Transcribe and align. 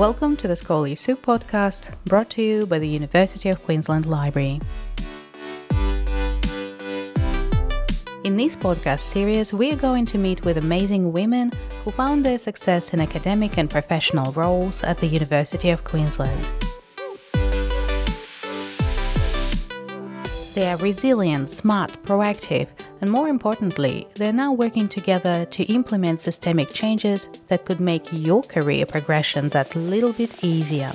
Welcome 0.00 0.38
to 0.38 0.48
the 0.48 0.56
Scholarly 0.56 0.94
Soup 0.94 1.20
podcast, 1.20 1.94
brought 2.06 2.30
to 2.30 2.42
you 2.42 2.64
by 2.64 2.78
the 2.78 2.88
University 2.88 3.50
of 3.50 3.62
Queensland 3.62 4.06
Library. 4.06 4.58
In 8.24 8.34
this 8.34 8.56
podcast 8.56 9.00
series, 9.00 9.52
we 9.52 9.70
are 9.72 9.76
going 9.76 10.06
to 10.06 10.16
meet 10.16 10.42
with 10.42 10.56
amazing 10.56 11.12
women 11.12 11.52
who 11.84 11.90
found 11.90 12.24
their 12.24 12.38
success 12.38 12.94
in 12.94 13.00
academic 13.02 13.58
and 13.58 13.68
professional 13.68 14.32
roles 14.32 14.82
at 14.84 14.96
the 14.96 15.06
University 15.06 15.68
of 15.68 15.84
Queensland. 15.84 16.59
They 20.60 20.68
are 20.68 20.76
resilient, 20.76 21.48
smart, 21.48 21.90
proactive, 22.02 22.68
and 23.00 23.10
more 23.10 23.28
importantly, 23.28 24.06
they're 24.16 24.30
now 24.30 24.52
working 24.52 24.90
together 24.90 25.46
to 25.46 25.62
implement 25.72 26.20
systemic 26.20 26.74
changes 26.74 27.30
that 27.46 27.64
could 27.64 27.80
make 27.80 28.06
your 28.12 28.42
career 28.42 28.84
progression 28.84 29.48
that 29.48 29.74
little 29.74 30.12
bit 30.12 30.44
easier. 30.44 30.92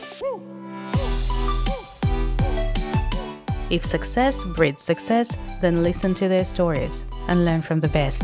If 3.72 3.84
success 3.84 4.44
breeds 4.44 4.84
success, 4.84 5.36
then 5.62 5.82
listen 5.82 6.14
to 6.14 6.28
their 6.28 6.46
stories 6.46 7.04
and 7.28 7.44
learn 7.44 7.64
from 7.64 7.80
the 7.80 7.88
best. 7.88 8.22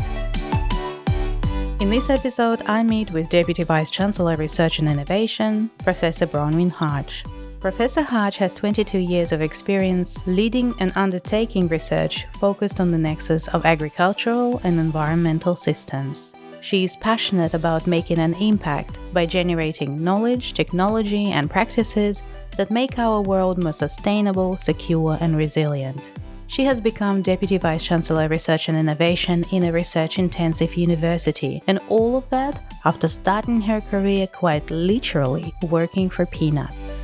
In 1.80 1.90
this 1.90 2.08
episode, 2.08 2.62
I 2.66 2.84
meet 2.84 3.10
with 3.10 3.30
Deputy 3.30 3.64
Vice 3.64 3.90
Chancellor 3.90 4.36
Research 4.36 4.78
and 4.78 4.86
Innovation, 4.86 5.72
Professor 5.78 6.28
Bronwyn 6.28 6.70
Harch. 6.70 7.24
Professor 7.62 8.02
Harch 8.02 8.38
has 8.38 8.54
22 8.54 8.98
years 8.98 9.30
of 9.30 9.40
experience 9.40 10.26
leading 10.26 10.74
and 10.80 10.90
undertaking 10.96 11.68
research 11.68 12.26
focused 12.40 12.80
on 12.80 12.90
the 12.90 12.98
nexus 12.98 13.46
of 13.46 13.64
agricultural 13.64 14.60
and 14.64 14.80
environmental 14.80 15.54
systems. 15.54 16.34
She 16.60 16.82
is 16.82 16.96
passionate 16.96 17.54
about 17.54 17.86
making 17.86 18.18
an 18.18 18.34
impact 18.34 18.98
by 19.14 19.26
generating 19.26 20.02
knowledge, 20.02 20.54
technology, 20.54 21.30
and 21.30 21.48
practices 21.48 22.24
that 22.56 22.72
make 22.72 22.98
our 22.98 23.20
world 23.20 23.62
more 23.62 23.72
sustainable, 23.72 24.56
secure, 24.56 25.16
and 25.20 25.36
resilient. 25.36 26.00
She 26.48 26.64
has 26.64 26.80
become 26.80 27.22
Deputy 27.22 27.58
Vice 27.58 27.84
Chancellor 27.84 28.26
Research 28.26 28.70
and 28.70 28.76
Innovation 28.76 29.44
in 29.52 29.62
a 29.62 29.72
research 29.72 30.18
intensive 30.18 30.74
university, 30.74 31.62
and 31.68 31.78
all 31.88 32.16
of 32.16 32.28
that 32.30 32.60
after 32.84 33.06
starting 33.06 33.60
her 33.60 33.80
career 33.80 34.26
quite 34.26 34.68
literally 34.68 35.54
working 35.70 36.10
for 36.10 36.26
peanuts. 36.26 37.00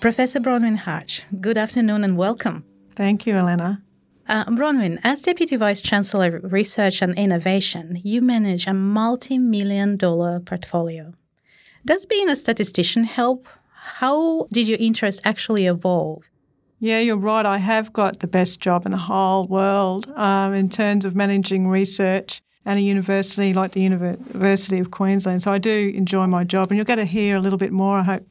Professor 0.00 0.40
Bronwyn 0.40 0.76
Harch, 0.76 1.24
good 1.42 1.58
afternoon 1.58 2.04
and 2.04 2.16
welcome. 2.16 2.64
Thank 2.92 3.26
you, 3.26 3.36
Elena. 3.36 3.82
Uh, 4.26 4.46
Bronwyn, 4.46 4.98
as 5.04 5.20
Deputy 5.20 5.56
Vice 5.56 5.82
Chancellor 5.82 6.36
of 6.36 6.54
Research 6.54 7.02
and 7.02 7.14
Innovation, 7.18 8.00
you 8.02 8.22
manage 8.22 8.66
a 8.66 8.72
multi 8.72 9.36
million 9.36 9.98
dollar 9.98 10.40
portfolio. 10.40 11.12
Does 11.84 12.06
being 12.06 12.30
a 12.30 12.36
statistician 12.36 13.04
help? 13.04 13.46
How 13.74 14.46
did 14.50 14.66
your 14.66 14.78
interest 14.80 15.20
actually 15.22 15.66
evolve? 15.66 16.30
Yeah, 16.78 17.00
you're 17.00 17.18
right. 17.18 17.44
I 17.44 17.58
have 17.58 17.92
got 17.92 18.20
the 18.20 18.26
best 18.26 18.58
job 18.58 18.86
in 18.86 18.92
the 18.92 18.96
whole 18.96 19.46
world 19.46 20.10
um, 20.16 20.54
in 20.54 20.70
terms 20.70 21.04
of 21.04 21.14
managing 21.14 21.68
research 21.68 22.40
at 22.64 22.78
a 22.78 22.80
university 22.80 23.52
like 23.52 23.72
the 23.72 23.82
University 23.82 24.78
of 24.78 24.90
Queensland. 24.90 25.42
So 25.42 25.52
I 25.52 25.58
do 25.58 25.92
enjoy 25.94 26.26
my 26.26 26.44
job, 26.44 26.70
and 26.70 26.78
you'll 26.78 26.86
get 26.86 26.96
to 26.96 27.04
hear 27.04 27.36
a 27.36 27.40
little 27.40 27.58
bit 27.58 27.72
more, 27.72 27.98
I 27.98 28.02
hope, 28.04 28.26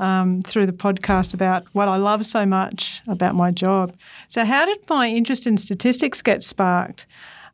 um, 0.00 0.42
through 0.42 0.66
the 0.66 0.72
podcast 0.72 1.32
about 1.34 1.66
what 1.72 1.86
I 1.86 1.96
love 1.96 2.26
so 2.26 2.44
much 2.44 3.02
about 3.06 3.34
my 3.34 3.50
job. 3.50 3.94
So, 4.28 4.44
how 4.44 4.64
did 4.64 4.78
my 4.88 5.08
interest 5.08 5.46
in 5.46 5.56
statistics 5.56 6.22
get 6.22 6.42
sparked? 6.42 7.06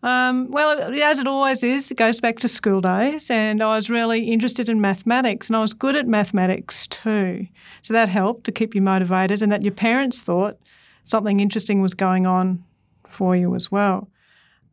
Um, 0.03 0.51
well, 0.51 0.79
as 1.03 1.19
it 1.19 1.27
always 1.27 1.63
is, 1.65 1.91
it 1.91 1.97
goes 1.97 2.21
back 2.21 2.39
to 2.39 2.49
school 2.49 2.81
days, 2.81 3.31
and 3.31 3.63
I 3.63 3.75
was 3.75 3.91
really 3.91 4.31
interested 4.31 4.69
in 4.69 4.81
mathematics, 4.81 5.49
and 5.49 5.57
I 5.57 5.61
was 5.61 5.75
good 5.75 5.97
at 5.97 6.07
mathematics 6.07 6.87
too. 6.87 7.49
So 7.83 7.93
that 7.93 8.09
helped 8.09 8.45
to 8.45 8.53
keep 8.53 8.75
you 8.75 8.83
motivated, 8.83 9.43
and 9.43 9.51
that 9.51 9.63
your 9.63 9.73
parents 9.73 10.23
thought 10.23 10.59
something 11.03 11.41
interesting 11.41 11.83
was 11.83 11.95
going 11.95 12.27
on 12.27 12.63
for 13.09 13.35
you 13.35 13.55
as 13.55 13.73
well. 13.73 14.09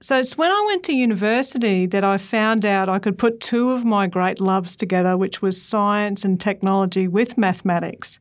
So 0.04 0.20
it's 0.20 0.38
when 0.38 0.52
I 0.52 0.64
went 0.68 0.84
to 0.84 0.94
university 0.94 1.86
that 1.86 2.04
I 2.04 2.18
found 2.18 2.66
out 2.66 2.90
I 2.90 3.00
could 3.00 3.18
put 3.18 3.40
two 3.40 3.72
of 3.72 3.86
my 3.86 4.06
great 4.06 4.42
loves 4.42 4.76
together, 4.76 5.16
which 5.16 5.42
was 5.42 5.62
science 5.62 6.26
and 6.26 6.38
technology 6.38 7.08
with 7.08 7.38
mathematics, 7.38 8.20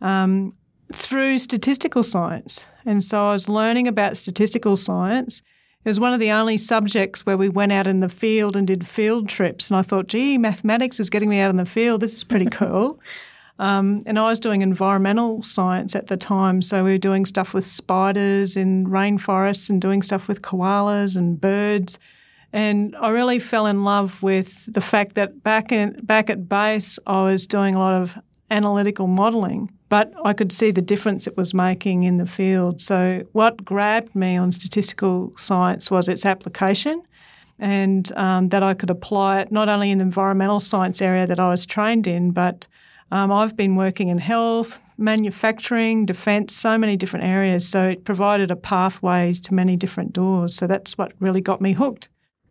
um, 0.00 0.54
through 0.92 1.38
statistical 1.38 2.04
science. 2.04 2.66
And 2.86 3.02
so 3.02 3.30
I 3.30 3.32
was 3.32 3.48
learning 3.48 3.88
about 3.88 4.16
statistical 4.16 4.76
science. 4.76 5.42
It 5.84 5.88
was 5.88 5.98
one 5.98 6.12
of 6.12 6.20
the 6.20 6.30
only 6.30 6.56
subjects 6.56 7.26
where 7.26 7.36
we 7.36 7.48
went 7.48 7.72
out 7.72 7.88
in 7.88 7.98
the 7.98 8.08
field 8.08 8.54
and 8.54 8.64
did 8.64 8.86
field 8.86 9.28
trips. 9.28 9.72
And 9.72 9.76
I 9.76 9.82
thought, 9.82 10.06
gee, 10.06 10.38
mathematics 10.38 11.00
is 11.00 11.10
getting 11.10 11.30
me 11.30 11.40
out 11.40 11.50
in 11.50 11.56
the 11.56 11.66
field. 11.66 12.00
This 12.00 12.14
is 12.14 12.22
pretty 12.22 12.46
cool. 12.46 13.00
Um, 13.58 14.02
and 14.06 14.18
I 14.18 14.24
was 14.24 14.40
doing 14.40 14.62
environmental 14.62 15.42
science 15.42 15.94
at 15.94 16.08
the 16.08 16.16
time. 16.16 16.60
So 16.60 16.82
we 16.82 16.92
were 16.92 16.98
doing 16.98 17.24
stuff 17.24 17.54
with 17.54 17.64
spiders 17.64 18.56
in 18.56 18.86
rainforests 18.86 19.70
and 19.70 19.80
doing 19.80 20.02
stuff 20.02 20.26
with 20.26 20.42
koalas 20.42 21.16
and 21.16 21.40
birds. 21.40 21.98
And 22.52 22.94
I 22.96 23.10
really 23.10 23.38
fell 23.38 23.66
in 23.66 23.84
love 23.84 24.22
with 24.22 24.72
the 24.72 24.80
fact 24.80 25.14
that 25.14 25.42
back 25.42 25.72
in 25.72 25.98
back 26.02 26.30
at 26.30 26.48
base, 26.48 26.98
I 27.06 27.22
was 27.24 27.46
doing 27.46 27.74
a 27.74 27.78
lot 27.78 28.00
of 28.00 28.18
analytical 28.50 29.06
modelling, 29.06 29.70
but 29.88 30.12
I 30.24 30.32
could 30.32 30.52
see 30.52 30.70
the 30.70 30.82
difference 30.82 31.26
it 31.26 31.36
was 31.36 31.52
making 31.52 32.04
in 32.04 32.18
the 32.18 32.26
field. 32.26 32.80
So 32.80 33.22
what 33.32 33.64
grabbed 33.64 34.14
me 34.14 34.36
on 34.36 34.52
statistical 34.52 35.32
science 35.36 35.90
was 35.90 36.08
its 36.08 36.24
application, 36.24 37.02
and 37.58 38.12
um, 38.16 38.50
that 38.50 38.62
I 38.62 38.74
could 38.74 38.90
apply 38.90 39.40
it 39.40 39.50
not 39.50 39.68
only 39.68 39.90
in 39.90 39.98
the 39.98 40.04
environmental 40.04 40.60
science 40.60 41.02
area 41.02 41.26
that 41.26 41.40
I 41.40 41.48
was 41.48 41.66
trained 41.66 42.06
in, 42.06 42.30
but 42.30 42.68
um, 43.10 43.30
I've 43.30 43.56
been 43.56 43.74
working 43.74 44.08
in 44.08 44.18
health, 44.18 44.78
manufacturing, 44.96 46.06
defence, 46.06 46.54
so 46.54 46.78
many 46.78 46.96
different 46.96 47.26
areas. 47.26 47.68
So 47.68 47.88
it 47.88 48.04
provided 48.04 48.50
a 48.50 48.56
pathway 48.56 49.34
to 49.34 49.54
many 49.54 49.76
different 49.76 50.12
doors. 50.12 50.54
So 50.54 50.66
that's 50.66 50.96
what 50.96 51.12
really 51.20 51.40
got 51.40 51.60
me 51.60 51.72
hooked. 51.72 52.08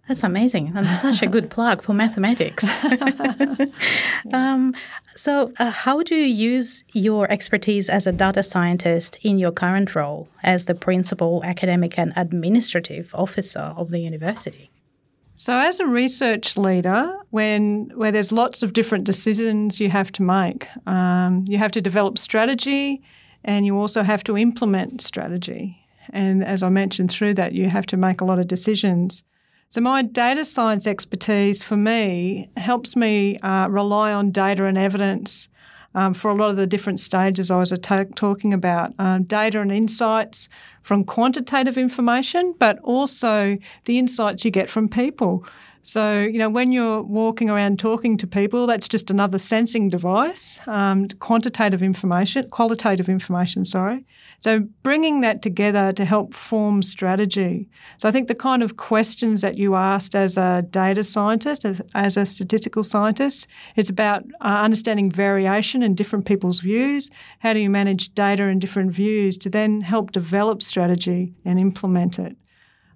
That's 0.07 0.23
amazing 0.23 0.73
and 0.75 0.89
such 0.89 1.21
a 1.21 1.27
good 1.27 1.49
plug 1.49 1.81
for 1.81 1.93
mathematics. 1.93 2.67
um, 4.33 4.75
so, 5.15 5.53
uh, 5.59 5.71
how 5.71 6.03
do 6.03 6.15
you 6.15 6.25
use 6.25 6.83
your 6.91 7.31
expertise 7.31 7.87
as 7.87 8.05
a 8.05 8.11
data 8.11 8.43
scientist 8.43 9.17
in 9.21 9.39
your 9.39 9.53
current 9.53 9.95
role 9.95 10.27
as 10.43 10.65
the 10.65 10.75
principal 10.75 11.41
academic 11.45 11.97
and 11.97 12.11
administrative 12.17 13.15
officer 13.15 13.73
of 13.77 13.91
the 13.91 13.99
university? 13.99 14.72
So, 15.35 15.57
as 15.57 15.79
a 15.79 15.87
research 15.87 16.57
leader, 16.57 17.17
when 17.31 17.91
where 17.95 18.11
there's 18.11 18.31
lots 18.31 18.61
of 18.61 18.73
different 18.73 19.03
decisions 19.03 19.79
you 19.79 19.89
have 19.89 20.11
to 20.13 20.21
make, 20.21 20.67
um, 20.87 21.45
you 21.47 21.57
have 21.57 21.71
to 21.71 21.81
develop 21.81 22.19
strategy, 22.19 23.01
and 23.43 23.65
you 23.65 23.75
also 23.75 24.03
have 24.03 24.23
to 24.25 24.37
implement 24.37 25.01
strategy. 25.01 25.79
And 26.11 26.43
as 26.43 26.61
I 26.61 26.69
mentioned, 26.69 27.11
through 27.11 27.33
that, 27.35 27.53
you 27.53 27.69
have 27.69 27.87
to 27.87 27.97
make 27.97 28.21
a 28.21 28.25
lot 28.25 28.37
of 28.37 28.47
decisions. 28.47 29.23
So, 29.69 29.81
my 29.81 30.03
data 30.03 30.45
science 30.45 30.85
expertise 30.85 31.63
for 31.63 31.77
me 31.77 32.51
helps 32.55 32.95
me 32.95 33.39
uh, 33.39 33.69
rely 33.69 34.13
on 34.13 34.29
data 34.29 34.65
and 34.65 34.77
evidence 34.77 35.49
um, 35.95 36.13
for 36.13 36.29
a 36.29 36.35
lot 36.35 36.51
of 36.51 36.57
the 36.57 36.67
different 36.67 36.99
stages 36.99 37.49
I 37.49 37.57
was 37.57 37.73
ta- 37.81 38.05
talking 38.15 38.53
about 38.53 38.93
um, 38.99 39.23
data 39.23 39.61
and 39.61 39.71
insights 39.71 40.47
from 40.83 41.03
quantitative 41.03 41.77
information, 41.77 42.53
but 42.59 42.77
also 42.79 43.57
the 43.85 43.97
insights 43.97 44.45
you 44.45 44.51
get 44.51 44.69
from 44.69 44.87
people. 44.87 45.45
So, 45.85 46.21
you 46.21 46.39
know, 46.39 46.49
when 46.49 46.71
you're 46.71 47.01
walking 47.01 47.49
around 47.49 47.77
talking 47.77 48.15
to 48.17 48.25
people, 48.25 48.67
that's 48.67 48.87
just 48.87 49.11
another 49.11 49.37
sensing 49.37 49.89
device, 49.89 50.61
um, 50.65 51.09
quantitative 51.19 51.83
information, 51.83 52.49
qualitative 52.49 53.09
information, 53.09 53.65
sorry. 53.65 54.05
So, 54.39 54.61
bringing 54.81 55.19
that 55.21 55.41
together 55.41 55.91
to 55.91 56.05
help 56.05 56.33
form 56.33 56.83
strategy. 56.83 57.69
So, 57.97 58.07
I 58.07 58.13
think 58.13 58.29
the 58.29 58.35
kind 58.35 58.63
of 58.63 58.77
questions 58.77 59.41
that 59.41 59.57
you 59.57 59.75
asked 59.75 60.15
as 60.15 60.37
a 60.37 60.65
data 60.69 61.03
scientist, 61.03 61.65
as, 61.65 61.81
as 61.93 62.15
a 62.15 62.25
statistical 62.25 62.85
scientist, 62.85 63.45
it's 63.75 63.89
about 63.89 64.23
uh, 64.39 64.61
understanding 64.63 65.11
variation 65.11 65.83
in 65.83 65.95
different 65.95 66.25
people's 66.25 66.61
views. 66.61 67.11
How 67.39 67.51
do 67.51 67.59
you 67.59 67.69
manage 67.69 68.15
data 68.15 68.45
and 68.45 68.61
different 68.61 68.93
views 68.93 69.37
to 69.39 69.49
then 69.49 69.81
help 69.81 70.13
develop 70.13 70.61
strategy 70.61 71.33
and 71.43 71.59
implement 71.59 72.17
it? 72.19 72.37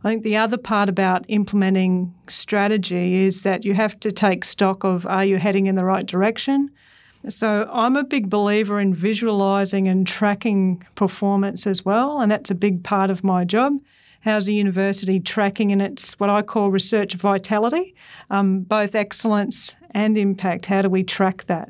I 0.04 0.10
think 0.10 0.24
the 0.24 0.38
other 0.38 0.58
part 0.58 0.90
about 0.90 1.26
implementing 1.28 2.14
strategy 2.28 3.26
is 3.26 3.42
that 3.42 3.66
you 3.66 3.74
have 3.74 4.00
to 4.02 4.12
take 4.12 4.46
stock 4.46 4.84
of 4.84 5.08
are 5.08 5.26
you 5.26 5.38
heading 5.38 5.66
in 5.66 5.76
the 5.76 5.86
right 5.86 6.06
direction? 6.06 6.70
So 7.28 7.68
I'm 7.74 7.96
a 7.96 8.04
big 8.04 8.30
believer 8.30 8.80
in 8.80 8.94
visualizing 8.94 9.88
and 9.88 10.06
tracking 10.06 10.86
performance 10.96 11.66
as 11.66 11.84
well, 11.84 12.22
and 12.22 12.32
that's 12.32 12.52
a 12.52 12.56
big 12.56 12.84
part 12.84 13.10
of 13.10 13.24
my 13.24 13.44
job. 13.44 13.74
How's 14.22 14.46
the 14.46 14.54
university 14.54 15.20
tracking 15.20 15.72
in 15.72 15.82
its 15.82 16.20
what 16.20 16.30
I 16.30 16.42
call 16.42 16.70
research 16.70 17.16
vitality, 17.16 17.96
um, 18.30 18.62
both 18.62 18.94
excellence 18.94 19.76
and 19.92 20.18
impact? 20.18 20.68
How 20.68 20.82
do 20.82 20.90
we 20.90 21.04
track 21.04 21.46
that? 21.46 21.70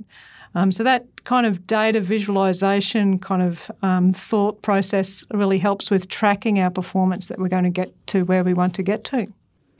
Um, 0.56 0.72
so 0.72 0.84
that 0.84 1.06
kind 1.24 1.46
of 1.46 1.68
data 1.68 2.02
visualization 2.02 3.20
kind 3.20 3.42
of 3.42 3.70
um, 3.82 4.14
thought 4.14 4.62
process 4.62 5.26
really 5.32 5.60
helps 5.60 5.92
with 5.92 6.08
tracking 6.08 6.60
our 6.60 6.72
performance 6.72 7.28
that 7.28 7.40
we're 7.40 7.48
going 7.48 7.64
to 7.66 7.70
get 7.70 7.94
to 8.08 8.24
where 8.24 8.44
we 8.44 8.54
want 8.54 8.74
to 8.76 8.84
get 8.84 9.04
to. 9.06 9.28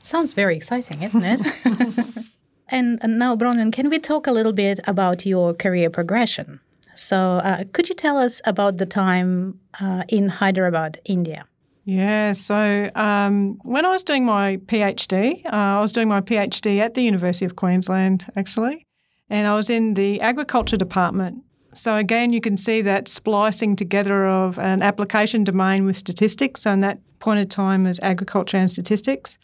Sounds 0.02 0.34
very 0.34 0.56
exciting, 0.56 1.02
isn't 1.02 1.22
it? 1.24 2.24
And, 2.70 2.98
and 3.02 3.18
now, 3.18 3.34
Bronwyn, 3.34 3.72
can 3.72 3.88
we 3.88 3.98
talk 3.98 4.26
a 4.26 4.32
little 4.32 4.52
bit 4.52 4.80
about 4.86 5.24
your 5.24 5.54
career 5.54 5.90
progression? 5.90 6.60
So, 6.94 7.16
uh, 7.16 7.64
could 7.72 7.88
you 7.88 7.94
tell 7.94 8.18
us 8.18 8.40
about 8.44 8.76
the 8.78 8.86
time 8.86 9.60
uh, 9.80 10.04
in 10.08 10.28
Hyderabad, 10.28 11.00
India? 11.04 11.46
Yeah, 11.84 12.32
so 12.32 12.90
um, 12.94 13.58
when 13.62 13.86
I 13.86 13.90
was 13.90 14.02
doing 14.02 14.26
my 14.26 14.58
PhD, 14.66 15.46
uh, 15.46 15.48
I 15.78 15.80
was 15.80 15.92
doing 15.92 16.08
my 16.08 16.20
PhD 16.20 16.80
at 16.80 16.92
the 16.92 17.02
University 17.02 17.46
of 17.46 17.56
Queensland, 17.56 18.26
actually, 18.36 18.84
and 19.30 19.46
I 19.46 19.54
was 19.54 19.70
in 19.70 19.94
the 19.94 20.20
agriculture 20.20 20.76
department. 20.76 21.44
So 21.74 21.96
again, 21.96 22.32
you 22.32 22.40
can 22.40 22.56
see 22.56 22.82
that 22.82 23.08
splicing 23.08 23.76
together 23.76 24.26
of 24.26 24.58
an 24.58 24.82
application 24.82 25.44
domain 25.44 25.84
with 25.84 25.96
statistics. 25.96 26.66
In 26.66 26.78
that 26.80 26.98
point 27.18 27.40
of 27.40 27.48
time, 27.48 27.86
as 27.86 28.00
agriculture 28.00 28.56
and 28.56 28.70
statistics. 28.70 29.38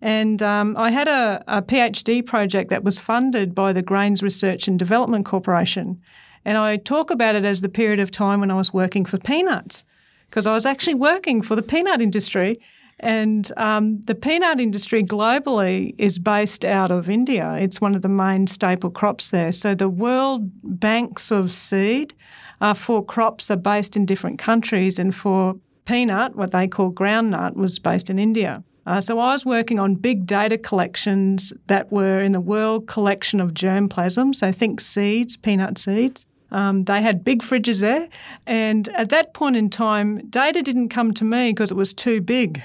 And 0.00 0.42
um, 0.42 0.76
I 0.76 0.90
had 0.90 1.08
a, 1.08 1.44
a 1.46 1.62
PhD 1.62 2.24
project 2.24 2.70
that 2.70 2.84
was 2.84 2.98
funded 2.98 3.54
by 3.54 3.72
the 3.72 3.82
Grains 3.82 4.22
Research 4.22 4.66
and 4.66 4.78
Development 4.78 5.24
Corporation. 5.24 6.00
And 6.44 6.56
I 6.56 6.76
talk 6.76 7.10
about 7.10 7.34
it 7.34 7.44
as 7.44 7.60
the 7.60 7.68
period 7.68 8.00
of 8.00 8.10
time 8.10 8.40
when 8.40 8.50
I 8.50 8.54
was 8.54 8.72
working 8.72 9.04
for 9.04 9.18
peanuts, 9.18 9.84
because 10.28 10.46
I 10.46 10.54
was 10.54 10.64
actually 10.64 10.94
working 10.94 11.42
for 11.42 11.54
the 11.54 11.62
peanut 11.62 12.00
industry. 12.00 12.58
And 13.02 13.50
um, 13.56 14.02
the 14.02 14.14
peanut 14.14 14.60
industry 14.60 15.02
globally 15.02 15.94
is 15.96 16.18
based 16.18 16.64
out 16.66 16.90
of 16.90 17.08
India. 17.08 17.54
It's 17.54 17.80
one 17.80 17.94
of 17.94 18.02
the 18.02 18.10
main 18.10 18.46
staple 18.46 18.90
crops 18.90 19.30
there. 19.30 19.52
So 19.52 19.74
the 19.74 19.88
world 19.88 20.50
banks 20.62 21.30
of 21.30 21.52
seed 21.52 22.14
uh, 22.60 22.74
for 22.74 23.02
crops 23.02 23.50
are 23.50 23.56
based 23.56 23.96
in 23.96 24.04
different 24.04 24.38
countries, 24.38 24.98
and 24.98 25.14
for 25.14 25.56
peanut, 25.86 26.36
what 26.36 26.52
they 26.52 26.68
call 26.68 26.92
groundnut, 26.92 27.56
was 27.56 27.78
based 27.78 28.10
in 28.10 28.18
India. 28.18 28.62
Uh, 28.86 29.00
so 29.00 29.18
I 29.18 29.32
was 29.32 29.46
working 29.46 29.78
on 29.78 29.94
big 29.94 30.26
data 30.26 30.58
collections 30.58 31.52
that 31.68 31.90
were 31.90 32.20
in 32.20 32.32
the 32.32 32.40
world 32.40 32.86
collection 32.86 33.40
of 33.40 33.54
germplasm. 33.54 34.34
So 34.34 34.52
think 34.52 34.80
seeds, 34.80 35.36
peanut 35.36 35.78
seeds. 35.78 36.26
Um, 36.50 36.84
they 36.84 37.00
had 37.00 37.24
big 37.24 37.42
fridges 37.42 37.80
there, 37.80 38.08
and 38.46 38.88
at 38.90 39.08
that 39.10 39.32
point 39.32 39.56
in 39.56 39.70
time, 39.70 40.28
data 40.28 40.60
didn't 40.62 40.88
come 40.88 41.14
to 41.14 41.24
me 41.24 41.52
because 41.52 41.70
it 41.70 41.76
was 41.76 41.94
too 41.94 42.20
big. 42.20 42.60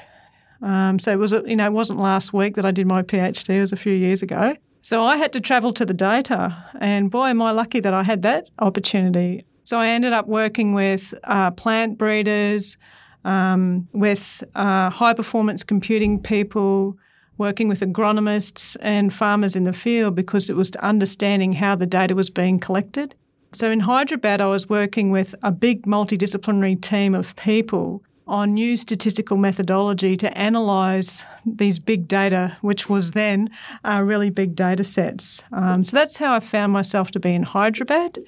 Um, 0.65 0.97
so 0.97 1.11
it 1.11 1.19
was, 1.19 1.31
you 1.31 1.55
know, 1.55 1.67
it 1.67 1.73
wasn't 1.73 1.99
last 1.99 2.33
week 2.33 2.55
that 2.55 2.65
I 2.65 2.71
did 2.71 2.87
my 2.87 3.03
PhD. 3.03 3.49
It 3.49 3.61
was 3.61 3.71
a 3.71 3.77
few 3.77 3.93
years 3.93 4.23
ago. 4.23 4.55
So 4.81 5.03
I 5.03 5.17
had 5.17 5.31
to 5.33 5.39
travel 5.39 5.71
to 5.73 5.85
the 5.85 5.93
data, 5.93 6.55
and 6.79 7.09
boy, 7.09 7.27
am 7.27 7.41
I 7.41 7.51
lucky 7.51 7.79
that 7.79 7.93
I 7.93 8.03
had 8.03 8.23
that 8.23 8.49
opportunity. 8.59 9.45
So 9.63 9.79
I 9.79 9.87
ended 9.87 10.13
up 10.13 10.27
working 10.27 10.73
with 10.73 11.13
uh, 11.23 11.51
plant 11.51 11.97
breeders, 11.97 12.77
um, 13.23 13.87
with 13.93 14.43
uh, 14.55 14.89
high 14.89 15.13
performance 15.13 15.63
computing 15.63 16.21
people, 16.21 16.97
working 17.37 17.67
with 17.67 17.81
agronomists 17.81 18.77
and 18.81 19.13
farmers 19.13 19.55
in 19.55 19.65
the 19.65 19.73
field 19.73 20.15
because 20.15 20.49
it 20.49 20.55
was 20.55 20.71
understanding 20.77 21.53
how 21.53 21.75
the 21.75 21.87
data 21.87 22.15
was 22.15 22.29
being 22.29 22.59
collected. 22.59 23.15
So 23.53 23.71
in 23.71 23.81
Hyderabad, 23.81 24.41
I 24.41 24.47
was 24.47 24.69
working 24.69 25.11
with 25.11 25.35
a 25.43 25.51
big 25.51 25.85
multidisciplinary 25.85 26.79
team 26.79 27.13
of 27.15 27.35
people 27.35 28.03
on 28.27 28.53
new 28.53 28.75
statistical 28.75 29.37
methodology 29.37 30.17
to 30.17 30.31
analyse 30.39 31.25
these 31.45 31.79
big 31.79 32.07
data, 32.07 32.57
which 32.61 32.89
was 32.89 33.11
then 33.11 33.49
uh, 33.83 34.01
really 34.03 34.29
big 34.29 34.55
data 34.55 34.83
sets. 34.83 35.43
Um, 35.51 35.83
so 35.83 35.95
that's 35.95 36.17
how 36.17 36.33
I 36.33 36.39
found 36.39 36.73
myself 36.73 37.11
to 37.11 37.19
be 37.19 37.33
in 37.33 37.43
Hyderabad. 37.43 38.19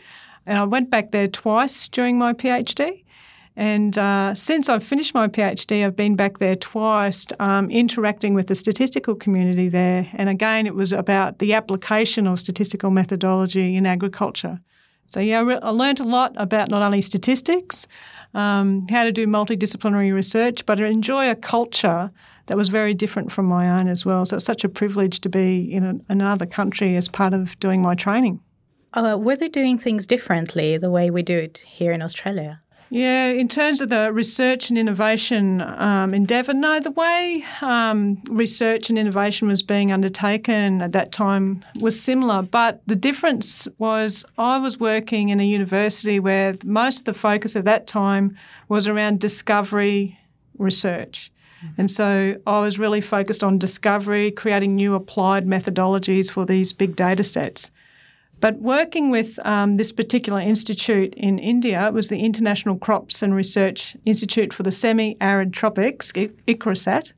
And 0.45 0.57
I 0.57 0.63
went 0.63 0.89
back 0.89 1.11
there 1.11 1.27
twice 1.27 1.87
during 1.87 2.17
my 2.17 2.33
PhD. 2.33 3.03
And 3.57 3.97
uh, 3.97 4.35
since 4.35 4.69
I've 4.69 4.83
finished 4.83 5.15
my 5.15 5.27
PhD, 5.27 5.83
I've 5.83 5.95
been 5.95 6.15
back 6.15 6.37
there 6.37 6.55
twice, 6.55 7.25
um, 7.39 7.71
interacting 7.71 8.35
with 8.35 8.45
the 8.45 8.53
statistical 8.53 9.15
community 9.15 9.67
there. 9.67 10.07
And 10.13 10.29
again, 10.29 10.67
it 10.67 10.75
was 10.75 10.93
about 10.93 11.39
the 11.39 11.55
application 11.55 12.27
of 12.27 12.39
statistical 12.39 12.91
methodology 12.91 13.75
in 13.75 13.87
agriculture. 13.87 14.59
So, 15.07 15.19
yeah, 15.21 15.39
I, 15.39 15.41
re- 15.41 15.59
I 15.63 15.69
learned 15.71 15.99
a 15.99 16.03
lot 16.03 16.33
about 16.35 16.69
not 16.69 16.83
only 16.83 17.01
statistics, 17.01 17.87
um, 18.37 18.87
how 18.87 19.03
to 19.03 19.11
do 19.11 19.25
multidisciplinary 19.25 20.13
research, 20.13 20.65
but 20.65 20.79
enjoy 20.79 21.29
a 21.29 21.35
culture 21.35 22.11
that 22.45 22.55
was 22.55 22.69
very 22.69 22.93
different 22.93 23.31
from 23.31 23.47
my 23.47 23.67
own 23.67 23.87
as 23.87 24.05
well. 24.05 24.25
So, 24.25 24.37
it's 24.37 24.45
such 24.45 24.63
a 24.63 24.69
privilege 24.69 25.19
to 25.21 25.29
be 25.29 25.73
in 25.73 25.83
a, 25.83 25.95
another 26.07 26.45
country 26.45 26.95
as 26.95 27.07
part 27.07 27.33
of 27.33 27.59
doing 27.59 27.81
my 27.81 27.95
training. 27.95 28.39
Uh, 28.93 29.17
were 29.19 29.35
they 29.35 29.49
doing 29.49 29.77
things 29.77 30.07
differently 30.07 30.77
the 30.77 30.91
way 30.91 31.09
we 31.09 31.23
do 31.23 31.35
it 31.35 31.57
here 31.57 31.91
in 31.91 32.01
Australia? 32.01 32.61
Yeah, 32.89 33.27
in 33.27 33.47
terms 33.47 33.81
of 33.81 33.89
the 33.89 34.13
research 34.13 34.69
and 34.69 34.77
innovation 34.77 35.61
um, 35.61 36.13
endeavour, 36.13 36.53
no, 36.53 36.79
the 36.79 36.91
way 36.91 37.43
um, 37.61 38.21
research 38.29 38.89
and 38.89 38.97
innovation 38.97 39.47
was 39.47 39.61
being 39.61 39.91
undertaken 39.91 40.81
at 40.81 40.93
that 40.93 41.11
time 41.11 41.65
was 41.79 41.99
similar. 41.99 42.41
But 42.41 42.81
the 42.87 42.95
difference 42.95 43.67
was 43.77 44.23
I 44.37 44.57
was 44.57 44.79
working 44.79 45.29
in 45.29 45.39
a 45.39 45.45
university 45.45 46.19
where 46.19 46.55
most 46.63 46.99
of 46.99 47.05
the 47.05 47.13
focus 47.13 47.55
at 47.55 47.65
that 47.65 47.87
time 47.87 48.37
was 48.69 48.87
around 48.87 49.19
discovery 49.19 50.19
research. 50.57 51.31
And 51.77 51.89
so 51.89 52.35
I 52.45 52.59
was 52.59 52.77
really 52.77 53.01
focused 53.01 53.43
on 53.43 53.57
discovery, 53.57 54.31
creating 54.31 54.75
new 54.75 54.93
applied 54.93 55.45
methodologies 55.45 56.31
for 56.31 56.45
these 56.45 56.71
big 56.71 56.95
data 56.95 57.23
sets. 57.23 57.71
But 58.39 58.59
working 58.59 59.09
with 59.09 59.39
um, 59.45 59.77
this 59.77 59.91
particular 59.91 60.39
institute 60.39 61.13
in 61.15 61.39
India, 61.39 61.87
it 61.87 61.93
was 61.93 62.09
the 62.09 62.19
International 62.19 62.77
Crops 62.77 63.23
and 63.23 63.33
Research 63.33 63.97
Institute 64.05 64.53
for 64.53 64.63
the 64.63 64.71
Semi-Arid 64.71 65.53
Tropics, 65.53 66.11
ICRISAT. 66.11 67.13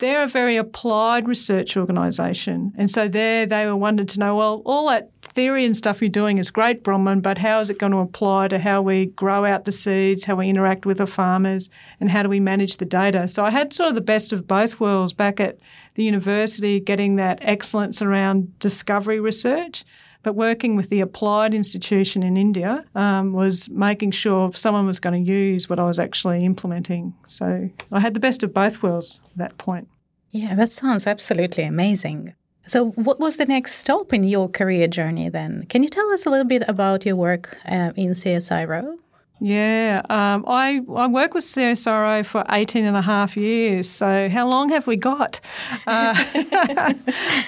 They're 0.00 0.24
a 0.24 0.28
very 0.28 0.56
applied 0.56 1.28
research 1.28 1.76
organisation. 1.76 2.74
And 2.76 2.90
so 2.90 3.08
there 3.08 3.46
they 3.46 3.64
were 3.64 3.76
wanted 3.76 4.08
to 4.10 4.18
know, 4.18 4.36
well, 4.36 4.60
all 4.66 4.88
that 4.88 5.10
theory 5.22 5.64
and 5.64 5.74
stuff 5.74 6.02
you're 6.02 6.10
doing 6.10 6.36
is 6.36 6.50
great, 6.50 6.82
Bronwyn, 6.82 7.22
but 7.22 7.38
how 7.38 7.60
is 7.60 7.70
it 7.70 7.78
going 7.78 7.92
to 7.92 7.98
apply 7.98 8.48
to 8.48 8.58
how 8.58 8.82
we 8.82 9.06
grow 9.06 9.46
out 9.46 9.64
the 9.64 9.72
seeds, 9.72 10.24
how 10.24 10.34
we 10.34 10.50
interact 10.50 10.84
with 10.84 10.98
the 10.98 11.06
farmers, 11.06 11.70
and 12.00 12.10
how 12.10 12.22
do 12.22 12.28
we 12.28 12.40
manage 12.40 12.76
the 12.76 12.84
data? 12.84 13.28
So 13.28 13.44
I 13.44 13.50
had 13.50 13.72
sort 13.72 13.88
of 13.88 13.94
the 13.94 14.00
best 14.00 14.32
of 14.32 14.46
both 14.46 14.80
worlds 14.80 15.12
back 15.14 15.40
at 15.40 15.58
the 15.94 16.02
university, 16.02 16.80
getting 16.80 17.16
that 17.16 17.38
excellence 17.40 18.02
around 18.02 18.58
discovery 18.58 19.20
research– 19.20 19.84
but 20.24 20.34
working 20.34 20.74
with 20.74 20.88
the 20.88 21.00
applied 21.00 21.54
institution 21.54 22.24
in 22.24 22.36
India 22.36 22.84
um, 22.94 23.32
was 23.32 23.70
making 23.70 24.10
sure 24.10 24.52
someone 24.54 24.86
was 24.86 24.98
going 24.98 25.24
to 25.24 25.30
use 25.30 25.68
what 25.68 25.78
I 25.78 25.84
was 25.84 26.00
actually 26.00 26.44
implementing. 26.44 27.14
So 27.26 27.70
I 27.92 28.00
had 28.00 28.14
the 28.14 28.20
best 28.20 28.42
of 28.42 28.52
both 28.52 28.82
worlds 28.82 29.20
at 29.26 29.38
that 29.38 29.58
point. 29.58 29.86
Yeah, 30.32 30.56
that 30.56 30.72
sounds 30.72 31.06
absolutely 31.06 31.62
amazing. 31.62 32.34
So, 32.66 32.90
what 32.92 33.20
was 33.20 33.36
the 33.36 33.44
next 33.44 33.74
stop 33.74 34.12
in 34.12 34.24
your 34.24 34.48
career 34.48 34.88
journey 34.88 35.28
then? 35.28 35.66
Can 35.68 35.82
you 35.82 35.88
tell 35.88 36.10
us 36.10 36.24
a 36.24 36.30
little 36.30 36.46
bit 36.46 36.64
about 36.66 37.04
your 37.04 37.14
work 37.14 37.58
uh, 37.66 37.92
in 37.94 38.12
CSIRO? 38.12 38.96
Yeah, 39.40 40.00
um, 40.10 40.44
I, 40.46 40.80
I 40.94 41.08
work 41.08 41.34
with 41.34 41.42
CSIRO 41.42 42.24
for 42.24 42.44
18 42.50 42.84
and 42.84 42.96
a 42.96 43.02
half 43.02 43.36
years. 43.36 43.90
So, 43.90 44.28
how 44.28 44.48
long 44.48 44.68
have 44.68 44.86
we 44.86 44.96
got? 44.96 45.40
Uh, 45.86 46.14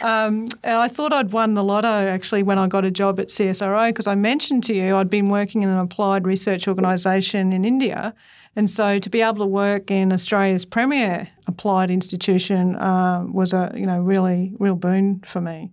um, 0.02 0.48
I 0.64 0.88
thought 0.88 1.12
I'd 1.12 1.30
won 1.30 1.54
the 1.54 1.62
lotto 1.62 2.08
actually 2.08 2.42
when 2.42 2.58
I 2.58 2.66
got 2.66 2.84
a 2.84 2.90
job 2.90 3.20
at 3.20 3.28
CSIRO 3.28 3.90
because 3.90 4.08
I 4.08 4.16
mentioned 4.16 4.64
to 4.64 4.74
you 4.74 4.96
I'd 4.96 5.08
been 5.08 5.28
working 5.28 5.62
in 5.62 5.68
an 5.68 5.78
applied 5.78 6.26
research 6.26 6.66
organisation 6.66 7.52
in 7.52 7.64
India. 7.64 8.14
And 8.56 8.68
so 8.68 8.98
to 8.98 9.10
be 9.10 9.20
able 9.20 9.38
to 9.38 9.46
work 9.46 9.90
in 9.90 10.12
Australia's 10.12 10.64
premier 10.64 11.28
applied 11.46 11.90
institution 11.90 12.74
uh, 12.76 13.24
was 13.30 13.52
a 13.52 13.72
you 13.76 13.86
know 13.86 14.00
really 14.00 14.54
real 14.58 14.74
boon 14.74 15.20
for 15.24 15.40
me. 15.40 15.70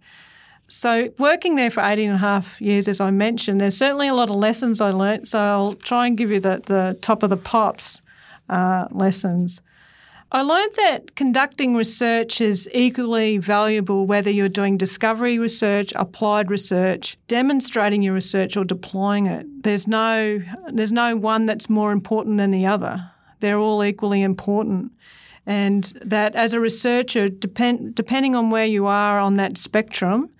So, 0.75 1.13
working 1.19 1.53
there 1.55 1.69
for 1.69 1.83
18 1.83 2.09
and 2.09 2.15
a 2.15 2.17
half 2.17 2.59
years, 2.59 2.87
as 2.87 2.99
I 2.99 3.11
mentioned, 3.11 3.61
there's 3.61 3.77
certainly 3.77 4.07
a 4.07 4.15
lot 4.15 4.31
of 4.31 4.35
lessons 4.35 4.81
I 4.81 4.89
learnt. 4.89 5.27
So, 5.27 5.39
I'll 5.39 5.73
try 5.73 6.07
and 6.07 6.17
give 6.17 6.31
you 6.31 6.39
the, 6.39 6.63
the 6.65 6.97
top 6.99 7.21
of 7.21 7.29
the 7.29 7.37
pops 7.37 8.01
uh, 8.49 8.87
lessons. 8.89 9.61
I 10.31 10.41
learned 10.41 10.73
that 10.77 11.15
conducting 11.15 11.75
research 11.75 12.41
is 12.41 12.67
equally 12.73 13.37
valuable 13.37 14.07
whether 14.07 14.31
you're 14.31 14.49
doing 14.49 14.77
discovery 14.77 15.37
research, 15.37 15.93
applied 15.95 16.49
research, 16.49 17.17
demonstrating 17.27 18.01
your 18.01 18.15
research, 18.15 18.57
or 18.57 18.63
deploying 18.63 19.27
it. 19.27 19.45
There's 19.61 19.87
no, 19.87 20.41
there's 20.71 20.91
no 20.91 21.15
one 21.15 21.45
that's 21.45 21.69
more 21.69 21.91
important 21.91 22.39
than 22.39 22.49
the 22.49 22.65
other. 22.65 23.11
They're 23.41 23.59
all 23.59 23.83
equally 23.83 24.23
important. 24.23 24.91
And 25.45 25.83
that 26.03 26.35
as 26.35 26.53
a 26.53 26.59
researcher, 26.59 27.29
depend, 27.29 27.93
depending 27.93 28.33
on 28.33 28.49
where 28.49 28.65
you 28.65 28.87
are 28.87 29.19
on 29.19 29.35
that 29.35 29.59
spectrum, 29.59 30.31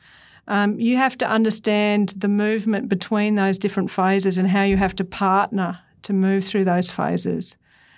um, 0.47 0.79
you 0.79 0.97
have 0.97 1.17
to 1.19 1.27
understand 1.29 2.09
the 2.17 2.27
movement 2.27 2.89
between 2.89 3.35
those 3.35 3.57
different 3.57 3.89
phases 3.89 4.37
and 4.37 4.49
how 4.49 4.63
you 4.63 4.77
have 4.77 4.95
to 4.95 5.05
partner 5.05 5.79
to 6.03 6.13
move 6.13 6.43
through 6.43 6.65
those 6.65 6.91
phases. 6.91 7.57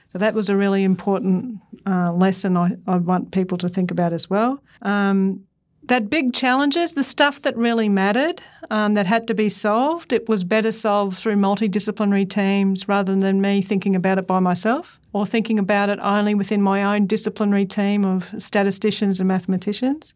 So 0.09 0.19
that 0.19 0.33
was 0.33 0.49
a 0.49 0.55
really 0.55 0.83
important 0.83 1.59
uh, 1.85 2.13
lesson 2.13 2.55
I, 2.55 2.71
I, 2.87 2.97
want 2.97 3.31
people 3.31 3.57
to 3.57 3.67
think 3.67 3.91
about 3.91 4.13
as 4.13 4.29
well. 4.29 4.63
Um, 4.81 5.43
that 5.83 6.09
big 6.09 6.33
challenges, 6.33 6.93
the 6.93 7.03
stuff 7.03 7.41
that 7.41 7.55
really 7.57 7.89
mattered, 7.89 8.41
um, 8.71 8.95
that 8.95 9.05
had 9.05 9.27
to 9.27 9.33
be 9.33 9.49
solved, 9.49 10.13
it 10.13 10.27
was 10.27 10.43
better 10.43 10.71
solved 10.71 11.17
through 11.17 11.35
multidisciplinary 11.35 12.27
teams 12.27 12.87
rather 12.87 13.15
than 13.15 13.41
me 13.41 13.61
thinking 13.61 13.95
about 13.95 14.17
it 14.17 14.25
by 14.25 14.39
myself 14.39 14.99
or 15.13 15.25
thinking 15.25 15.59
about 15.59 15.89
it 15.89 15.99
only 16.01 16.33
within 16.33 16.61
my 16.61 16.83
own 16.83 17.05
disciplinary 17.05 17.65
team 17.65 18.03
of 18.03 18.33
statisticians 18.41 19.19
and 19.19 19.27
mathematicians. 19.27 20.13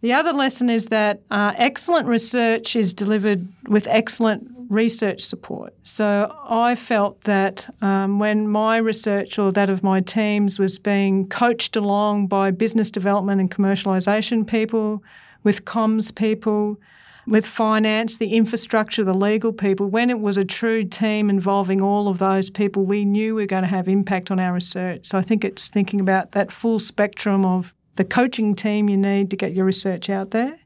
The 0.00 0.12
other 0.12 0.32
lesson 0.32 0.70
is 0.70 0.86
that 0.86 1.22
uh, 1.30 1.54
excellent 1.56 2.06
research 2.06 2.76
is 2.76 2.94
delivered 2.94 3.48
with 3.68 3.88
excellent 3.88 4.48
research 4.68 5.22
support. 5.22 5.74
So 5.82 6.34
I 6.48 6.74
felt 6.74 7.22
that 7.22 7.74
um, 7.82 8.18
when 8.18 8.46
my 8.46 8.76
research 8.76 9.38
or 9.38 9.50
that 9.52 9.70
of 9.70 9.82
my 9.82 10.00
teams 10.00 10.58
was 10.58 10.78
being 10.78 11.28
coached 11.28 11.74
along 11.74 12.28
by 12.28 12.50
business 12.50 12.90
development 12.90 13.40
and 13.40 13.50
commercialisation 13.50 14.46
people, 14.46 15.02
with 15.42 15.64
comms 15.64 16.14
people, 16.14 16.78
with 17.26 17.46
finance, 17.46 18.16
the 18.16 18.34
infrastructure, 18.34 19.04
the 19.04 19.14
legal 19.14 19.52
people, 19.52 19.88
when 19.88 20.10
it 20.10 20.20
was 20.20 20.36
a 20.36 20.44
true 20.44 20.84
team 20.84 21.28
involving 21.28 21.82
all 21.82 22.08
of 22.08 22.18
those 22.18 22.50
people, 22.50 22.84
we 22.84 23.04
knew 23.04 23.34
we 23.34 23.42
were 23.42 23.46
going 23.46 23.62
to 23.62 23.68
have 23.68 23.88
impact 23.88 24.30
on 24.30 24.38
our 24.38 24.52
research. 24.52 25.06
So 25.06 25.18
I 25.18 25.22
think 25.22 25.44
it's 25.44 25.68
thinking 25.68 26.00
about 26.00 26.32
that 26.32 26.52
full 26.52 26.78
spectrum 26.78 27.44
of 27.44 27.74
the 27.98 28.04
coaching 28.04 28.54
team 28.54 28.88
you 28.88 28.96
need 28.96 29.28
to 29.30 29.36
get 29.36 29.52
your 29.52 29.64
research 29.64 30.08
out 30.08 30.30
there. 30.30 30.58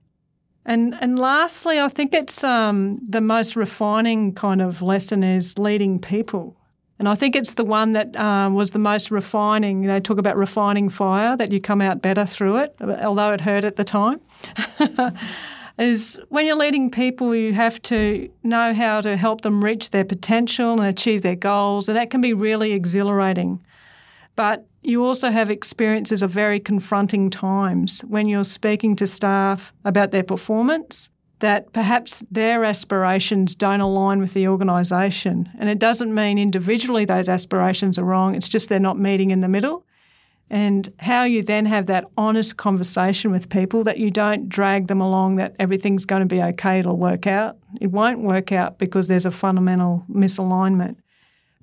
And 0.65 0.95
and 1.01 1.19
lastly, 1.19 1.81
I 1.81 1.89
think 1.89 2.15
it's 2.15 2.45
um, 2.45 3.01
the 3.09 3.21
most 3.21 3.57
refining 3.57 4.33
kind 4.35 4.63
of 4.63 4.81
lesson 4.81 5.25
is 5.25 5.59
leading 5.59 5.99
people. 5.99 6.57
And 6.99 7.09
I 7.09 7.17
think 7.17 7.35
it's 7.35 7.55
the 7.55 7.65
one 7.65 7.95
that 7.95 8.15
um, 8.17 8.55
was 8.55 8.71
the 8.71 8.79
most 8.79 9.11
refining. 9.11 9.83
You 9.83 9.89
know, 9.89 9.99
talk 9.99 10.19
about 10.19 10.37
refining 10.37 10.89
fire, 10.89 11.37
that 11.37 11.51
you 11.51 11.61
come 11.61 11.81
out 11.81 12.01
better 12.01 12.25
through 12.25 12.59
it, 12.59 12.77
although 12.81 13.33
it 13.33 13.41
hurt 13.41 13.65
at 13.65 13.75
the 13.75 13.83
time. 13.83 14.21
is 15.79 16.21
when 16.29 16.47
you're 16.47 16.55
leading 16.55 16.91
people, 16.91 17.35
you 17.35 17.55
have 17.55 17.81
to 17.83 18.31
know 18.43 18.75
how 18.75 19.01
to 19.01 19.17
help 19.17 19.41
them 19.41 19.65
reach 19.65 19.91
their 19.91 20.05
potential 20.05 20.73
and 20.79 20.87
achieve 20.87 21.23
their 21.23 21.35
goals, 21.35 21.89
and 21.89 21.97
that 21.97 22.11
can 22.11 22.21
be 22.21 22.35
really 22.35 22.73
exhilarating. 22.73 23.59
But 24.37 24.67
you 24.83 25.05
also 25.05 25.31
have 25.31 25.51
experiences 25.51 26.23
of 26.23 26.31
very 26.31 26.59
confronting 26.61 27.31
times 27.31 28.01
when 28.03 28.29
you're 28.29 28.45
speaking 28.45 28.97
to 28.97 29.07
staff 29.07 29.73
about 29.85 30.11
their 30.11 30.23
performance, 30.23 31.11
that 31.39 31.73
perhaps 31.73 32.25
their 32.31 32.65
aspirations 32.65 33.55
don't 33.55 33.81
align 33.81 34.21
with 34.21 34.33
the 34.33 34.47
organisation. 34.47 35.51
And 35.59 35.69
it 35.69 35.79
doesn't 35.79 36.15
mean 36.15 36.39
individually 36.39 37.05
those 37.05 37.29
aspirations 37.29 37.99
are 37.99 38.05
wrong, 38.05 38.35
it's 38.35 38.49
just 38.49 38.69
they're 38.69 38.79
not 38.81 38.99
meeting 38.99 39.31
in 39.31 39.41
the 39.41 39.49
middle 39.49 39.85
and 40.53 40.93
how 40.99 41.25
you 41.25 41.43
then 41.43 41.65
have 41.65 41.87
that 41.87 42.05
honest 42.19 42.59
conversation 42.59 43.31
with 43.31 43.49
people 43.49 43.83
that 43.85 43.97
you 43.97 44.11
don't 44.11 44.51
drag 44.51 44.87
them 44.87 45.01
along 45.01 45.37
that 45.37 45.57
everything's 45.59 46.05
going 46.05 46.21
to 46.21 46.27
be 46.27 46.43
okay, 46.43 46.79
it'll 46.79 46.99
work 46.99 47.27
out. 47.27 47.57
It 47.81 47.87
won't 47.87 48.21
work 48.21 48.53
out 48.53 48.79
because 48.79 49.09
there's 49.09 49.25
a 49.25 49.31
fundamental 49.31 50.05
misalignment. 50.11 50.97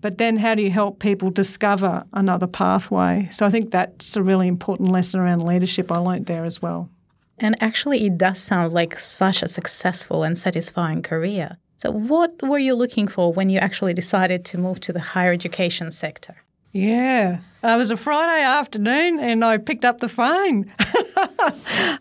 But 0.01 0.17
then 0.17 0.37
how 0.37 0.55
do 0.55 0.61
you 0.61 0.71
help 0.71 0.99
people 0.99 1.29
discover 1.29 2.05
another 2.13 2.47
pathway? 2.47 3.27
So 3.31 3.45
I 3.45 3.49
think 3.49 3.71
that's 3.71 4.15
a 4.15 4.23
really 4.23 4.47
important 4.47 4.89
lesson 4.89 5.19
around 5.19 5.45
leadership 5.45 5.91
I 5.91 5.97
learnt 5.97 6.27
there 6.27 6.45
as 6.45 6.61
well. 6.61 6.89
And 7.37 7.61
actually, 7.61 8.05
it 8.05 8.17
does 8.17 8.39
sound 8.39 8.73
like 8.73 8.99
such 8.99 9.41
a 9.41 9.47
successful 9.47 10.23
and 10.23 10.37
satisfying 10.37 11.01
career. 11.01 11.57
So, 11.77 11.91
what 11.91 12.33
were 12.43 12.59
you 12.59 12.75
looking 12.75 13.07
for 13.07 13.31
when 13.31 13.49
you 13.49 13.59
actually 13.59 13.93
decided 13.93 14.43
to 14.45 14.57
move 14.57 14.81
to 14.81 14.91
the 14.91 14.99
higher 14.99 15.31
education 15.31 15.91
sector? 15.91 16.35
Yeah, 16.71 17.39
it 17.63 17.77
was 17.77 17.91
a 17.91 17.97
Friday 17.97 18.43
afternoon 18.43 19.19
and 19.19 19.43
I 19.43 19.57
picked 19.57 19.85
up 19.85 19.99
the 19.99 20.09
phone. 20.09 20.71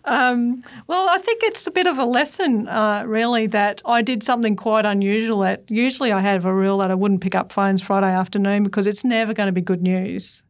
um, 0.05 0.63
well, 0.87 1.09
I 1.09 1.17
think 1.19 1.43
it's 1.43 1.65
a 1.67 1.71
bit 1.71 1.87
of 1.87 1.97
a 1.97 2.05
lesson, 2.05 2.67
uh, 2.67 3.03
really, 3.05 3.47
that 3.47 3.81
I 3.85 4.01
did 4.01 4.23
something 4.23 4.55
quite 4.55 4.85
unusual. 4.85 5.39
That 5.39 5.63
usually 5.69 6.11
I 6.11 6.21
have 6.21 6.45
a 6.45 6.53
rule 6.53 6.79
that 6.79 6.91
I 6.91 6.95
wouldn't 6.95 7.21
pick 7.21 7.35
up 7.35 7.51
phones 7.51 7.81
Friday 7.81 8.11
afternoon 8.11 8.63
because 8.63 8.87
it's 8.87 9.03
never 9.03 9.33
going 9.33 9.47
to 9.47 9.53
be 9.53 9.61
good 9.61 9.81
news. 9.81 10.43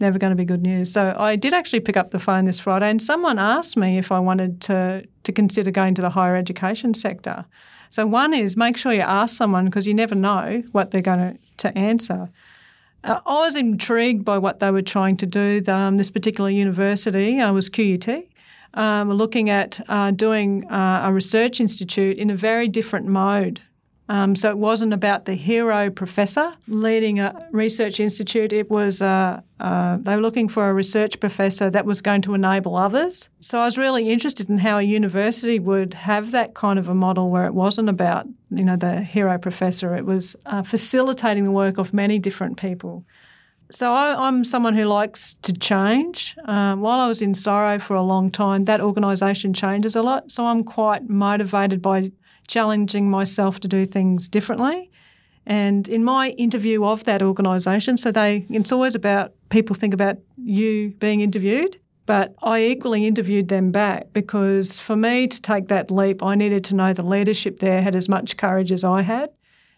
Never 0.00 0.18
going 0.18 0.32
to 0.32 0.36
be 0.36 0.44
good 0.44 0.62
news. 0.62 0.92
So 0.92 1.14
I 1.18 1.36
did 1.36 1.54
actually 1.54 1.80
pick 1.80 1.96
up 1.96 2.10
the 2.10 2.18
phone 2.18 2.46
this 2.46 2.58
Friday, 2.58 2.90
and 2.90 3.00
someone 3.00 3.38
asked 3.38 3.76
me 3.76 3.96
if 3.98 4.10
I 4.10 4.18
wanted 4.18 4.60
to 4.62 5.04
to 5.22 5.32
consider 5.32 5.70
going 5.70 5.94
to 5.94 6.02
the 6.02 6.10
higher 6.10 6.36
education 6.36 6.94
sector. 6.94 7.44
So 7.90 8.06
one 8.06 8.34
is 8.34 8.56
make 8.56 8.76
sure 8.76 8.92
you 8.92 9.02
ask 9.02 9.36
someone 9.36 9.66
because 9.66 9.86
you 9.86 9.94
never 9.94 10.16
know 10.16 10.64
what 10.72 10.90
they're 10.90 11.00
going 11.00 11.34
to, 11.34 11.38
to 11.58 11.78
answer. 11.78 12.28
Uh, 13.04 13.20
I 13.26 13.40
was 13.40 13.54
intrigued 13.54 14.24
by 14.24 14.38
what 14.38 14.60
they 14.60 14.70
were 14.70 14.82
trying 14.82 15.16
to 15.18 15.26
do. 15.26 15.62
Um, 15.68 15.98
this 15.98 16.10
particular 16.10 16.50
university 16.50 17.38
uh, 17.38 17.52
was 17.52 17.68
QUT. 17.68 18.08
Um, 18.72 19.12
looking 19.12 19.50
at 19.50 19.80
uh, 19.88 20.10
doing 20.10 20.68
uh, 20.68 21.02
a 21.04 21.12
research 21.12 21.60
institute 21.60 22.18
in 22.18 22.30
a 22.30 22.34
very 22.34 22.66
different 22.66 23.06
mode 23.06 23.60
um, 24.08 24.36
so 24.36 24.50
it 24.50 24.58
wasn't 24.58 24.92
about 24.92 25.24
the 25.24 25.34
hero 25.34 25.90
professor 25.90 26.54
leading 26.68 27.20
a 27.20 27.34
research 27.52 28.00
institute. 28.00 28.52
It 28.52 28.70
was 28.70 29.00
uh, 29.00 29.40
uh, 29.60 29.96
they 29.98 30.16
were 30.16 30.20
looking 30.20 30.48
for 30.48 30.68
a 30.68 30.74
research 30.74 31.20
professor 31.20 31.70
that 31.70 31.86
was 31.86 32.02
going 32.02 32.20
to 32.22 32.34
enable 32.34 32.76
others. 32.76 33.30
So 33.40 33.60
I 33.60 33.64
was 33.64 33.78
really 33.78 34.10
interested 34.10 34.50
in 34.50 34.58
how 34.58 34.78
a 34.78 34.82
university 34.82 35.58
would 35.58 35.94
have 35.94 36.32
that 36.32 36.54
kind 36.54 36.78
of 36.78 36.88
a 36.88 36.94
model 36.94 37.30
where 37.30 37.46
it 37.46 37.54
wasn't 37.54 37.88
about 37.88 38.26
you 38.58 38.64
know 38.64 38.76
the 38.76 39.02
hero 39.02 39.38
professor. 39.38 39.94
It 39.96 40.04
was 40.04 40.36
uh, 40.46 40.62
facilitating 40.62 41.44
the 41.44 41.50
work 41.50 41.78
of 41.78 41.92
many 41.92 42.18
different 42.18 42.56
people. 42.56 43.04
So 43.70 43.92
I, 43.92 44.28
am 44.28 44.44
someone 44.44 44.74
who 44.74 44.84
likes 44.84 45.34
to 45.42 45.52
change. 45.52 46.36
Um, 46.44 46.80
while 46.80 47.00
I 47.00 47.08
was 47.08 47.22
in 47.22 47.32
CSIRO 47.32 47.80
for 47.80 47.96
a 47.96 48.02
long 48.02 48.30
time, 48.30 48.66
that 48.66 48.80
organisation 48.80 49.54
changes 49.54 49.96
a 49.96 50.02
lot. 50.02 50.30
So 50.30 50.46
I'm 50.46 50.64
quite 50.64 51.08
motivated 51.08 51.80
by 51.80 52.12
challenging 52.46 53.10
myself 53.10 53.60
to 53.60 53.68
do 53.68 53.86
things 53.86 54.28
differently. 54.28 54.90
And 55.46 55.88
in 55.88 56.04
my 56.04 56.30
interview 56.30 56.84
of 56.84 57.04
that 57.04 57.22
organisation, 57.22 57.96
so 57.96 58.10
they 58.10 58.46
it's 58.48 58.72
always 58.72 58.94
about 58.94 59.32
people 59.50 59.74
think 59.74 59.92
about 59.92 60.18
you 60.36 60.90
being 60.98 61.20
interviewed, 61.20 61.78
but 62.06 62.34
I 62.42 62.62
equally 62.62 63.06
interviewed 63.06 63.48
them 63.48 63.70
back 63.70 64.12
because 64.12 64.78
for 64.78 64.96
me 64.96 65.26
to 65.26 65.40
take 65.40 65.68
that 65.68 65.90
leap, 65.90 66.22
I 66.22 66.34
needed 66.34 66.64
to 66.64 66.74
know 66.74 66.92
the 66.92 67.02
leadership 67.02 67.60
there 67.60 67.82
had 67.82 67.96
as 67.96 68.08
much 68.08 68.36
courage 68.36 68.70
as 68.70 68.84
I 68.84 69.02
had. 69.02 69.30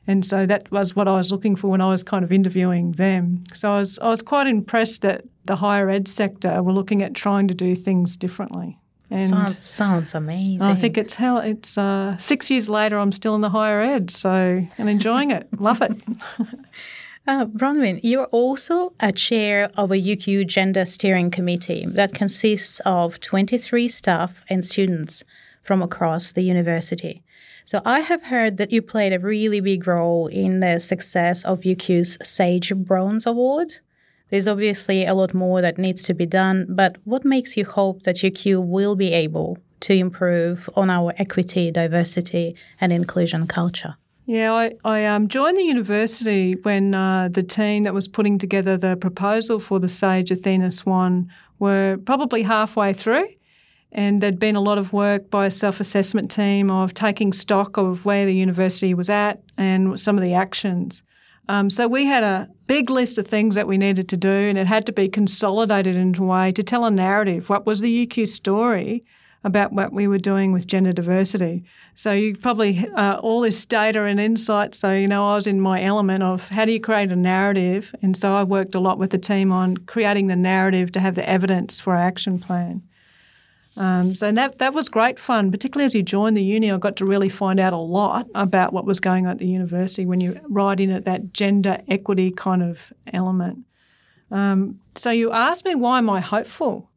And 0.08 0.24
so 0.24 0.46
that 0.46 0.70
was 0.70 0.94
what 0.94 1.08
I 1.08 1.16
was 1.16 1.32
looking 1.32 1.56
for 1.56 1.68
when 1.68 1.80
I 1.80 1.88
was 1.88 2.02
kind 2.02 2.24
of 2.24 2.30
interviewing 2.30 2.92
them. 2.92 3.42
So 3.52 3.72
I 3.72 3.78
was 3.80 3.98
I 3.98 4.08
was 4.08 4.22
quite 4.22 4.46
impressed 4.46 5.02
that 5.02 5.24
the 5.44 5.56
higher 5.56 5.90
ed 5.90 6.06
sector 6.08 6.62
were 6.62 6.72
looking 6.72 7.02
at 7.02 7.14
trying 7.14 7.48
to 7.48 7.54
do 7.54 7.74
things 7.74 8.16
differently. 8.16 8.78
And 9.10 9.30
sounds, 9.30 9.58
sounds 9.58 10.14
amazing. 10.14 10.62
I 10.62 10.74
think 10.74 10.98
it's 10.98 11.14
how 11.14 11.38
it's 11.38 11.78
uh, 11.78 12.16
six 12.16 12.50
years 12.50 12.68
later. 12.68 12.98
I'm 12.98 13.12
still 13.12 13.36
in 13.36 13.40
the 13.40 13.50
higher 13.50 13.80
ed, 13.80 14.10
so 14.10 14.66
I'm 14.78 14.88
enjoying 14.88 15.30
it. 15.30 15.48
Love 15.60 15.80
it. 15.80 15.92
Uh, 17.28 17.44
Bronwyn, 17.44 17.98
you're 18.04 18.26
also 18.26 18.92
a 19.00 19.10
chair 19.10 19.68
of 19.76 19.90
a 19.90 19.96
UQ 19.96 20.46
Gender 20.46 20.84
Steering 20.84 21.32
Committee 21.32 21.84
that 21.84 22.14
consists 22.14 22.80
of 22.86 23.18
23 23.18 23.88
staff 23.88 24.44
and 24.48 24.64
students 24.64 25.24
from 25.60 25.82
across 25.82 26.30
the 26.30 26.42
university. 26.42 27.24
So 27.64 27.82
I 27.84 27.98
have 27.98 28.22
heard 28.22 28.58
that 28.58 28.70
you 28.70 28.80
played 28.80 29.12
a 29.12 29.18
really 29.18 29.58
big 29.58 29.88
role 29.88 30.28
in 30.28 30.60
the 30.60 30.78
success 30.78 31.44
of 31.44 31.62
UQ's 31.62 32.16
Sage 32.22 32.72
Bronze 32.76 33.26
Award. 33.26 33.80
There's 34.30 34.46
obviously 34.46 35.04
a 35.04 35.14
lot 35.14 35.34
more 35.34 35.60
that 35.60 35.78
needs 35.78 36.04
to 36.04 36.14
be 36.14 36.26
done, 36.26 36.66
but 36.68 36.96
what 37.02 37.24
makes 37.24 37.56
you 37.56 37.64
hope 37.64 38.04
that 38.04 38.18
UQ 38.18 38.64
will 38.64 38.94
be 38.94 39.12
able 39.12 39.58
to 39.80 39.94
improve 39.94 40.70
on 40.76 40.90
our 40.90 41.12
equity, 41.16 41.72
diversity, 41.72 42.54
and 42.80 42.92
inclusion 42.92 43.48
culture? 43.48 43.96
Yeah, 44.26 44.54
I, 44.54 44.72
I 44.84 45.04
um, 45.06 45.28
joined 45.28 45.56
the 45.56 45.62
university 45.62 46.54
when 46.62 46.94
uh, 46.94 47.28
the 47.30 47.44
team 47.44 47.84
that 47.84 47.94
was 47.94 48.08
putting 48.08 48.38
together 48.38 48.76
the 48.76 48.96
proposal 48.96 49.60
for 49.60 49.78
the 49.78 49.88
Sage 49.88 50.32
Athena 50.32 50.72
Swan 50.72 51.30
were 51.60 51.98
probably 52.04 52.42
halfway 52.42 52.92
through. 52.92 53.28
And 53.92 54.20
there'd 54.20 54.40
been 54.40 54.56
a 54.56 54.60
lot 54.60 54.78
of 54.78 54.92
work 54.92 55.30
by 55.30 55.46
a 55.46 55.50
self 55.50 55.78
assessment 55.78 56.28
team 56.28 56.72
of 56.72 56.92
taking 56.92 57.32
stock 57.32 57.76
of 57.76 58.04
where 58.04 58.26
the 58.26 58.34
university 58.34 58.94
was 58.94 59.08
at 59.08 59.42
and 59.56 59.98
some 59.98 60.18
of 60.18 60.24
the 60.24 60.34
actions. 60.34 61.04
Um, 61.48 61.70
so 61.70 61.86
we 61.86 62.06
had 62.06 62.24
a 62.24 62.48
big 62.66 62.90
list 62.90 63.18
of 63.18 63.28
things 63.28 63.54
that 63.54 63.68
we 63.68 63.78
needed 63.78 64.08
to 64.08 64.16
do, 64.16 64.28
and 64.28 64.58
it 64.58 64.66
had 64.66 64.84
to 64.86 64.92
be 64.92 65.08
consolidated 65.08 65.94
into 65.94 66.24
a 66.24 66.26
way 66.26 66.50
to 66.50 66.64
tell 66.64 66.84
a 66.84 66.90
narrative. 66.90 67.48
What 67.48 67.64
was 67.64 67.80
the 67.80 68.06
UQ 68.06 68.26
story 68.26 69.04
about 69.46 69.72
what 69.72 69.92
we 69.92 70.08
were 70.08 70.18
doing 70.18 70.52
with 70.52 70.66
gender 70.66 70.92
diversity? 70.92 71.64
So 71.94 72.12
you 72.12 72.36
probably 72.36 72.86
uh, 72.96 73.18
all 73.18 73.40
this 73.40 73.64
data 73.64 74.02
and 74.04 74.20
insight. 74.20 74.74
So 74.74 74.92
you 74.92 75.06
know, 75.06 75.30
I 75.30 75.36
was 75.36 75.46
in 75.46 75.60
my 75.60 75.82
element 75.82 76.24
of 76.24 76.48
how 76.48 76.64
do 76.64 76.72
you 76.72 76.80
create 76.80 77.10
a 77.12 77.16
narrative, 77.16 77.94
and 78.02 78.16
so 78.16 78.34
I 78.34 78.42
worked 78.42 78.74
a 78.74 78.80
lot 78.80 78.98
with 78.98 79.10
the 79.10 79.18
team 79.18 79.52
on 79.52 79.78
creating 79.78 80.26
the 80.26 80.36
narrative 80.36 80.92
to 80.92 81.00
have 81.00 81.14
the 81.14 81.26
evidence 81.26 81.80
for 81.80 81.94
our 81.94 82.02
action 82.02 82.38
plan. 82.38 82.82
Um, 83.76 84.14
so 84.14 84.32
that 84.32 84.58
that 84.58 84.74
was 84.74 84.88
great 84.88 85.18
fun, 85.18 85.50
particularly 85.50 85.84
as 85.84 85.94
you 85.94 86.02
joined 86.02 86.36
the 86.36 86.42
uni. 86.42 86.72
I 86.72 86.78
got 86.78 86.96
to 86.96 87.04
really 87.04 87.28
find 87.28 87.60
out 87.60 87.72
a 87.72 87.78
lot 87.78 88.26
about 88.34 88.72
what 88.72 88.84
was 88.84 89.00
going 89.00 89.26
on 89.26 89.32
at 89.32 89.38
the 89.38 89.46
university 89.46 90.06
when 90.06 90.20
you 90.20 90.40
ride 90.48 90.80
in 90.80 90.90
at 90.90 91.04
that 91.04 91.32
gender 91.32 91.80
equity 91.86 92.30
kind 92.30 92.62
of 92.62 92.92
element. 93.12 93.64
Um, 94.30 94.80
so 94.94 95.10
you 95.10 95.30
asked 95.30 95.64
me 95.64 95.74
why 95.74 95.98
am 95.98 96.10
I 96.10 96.20
hopeful? 96.20 96.90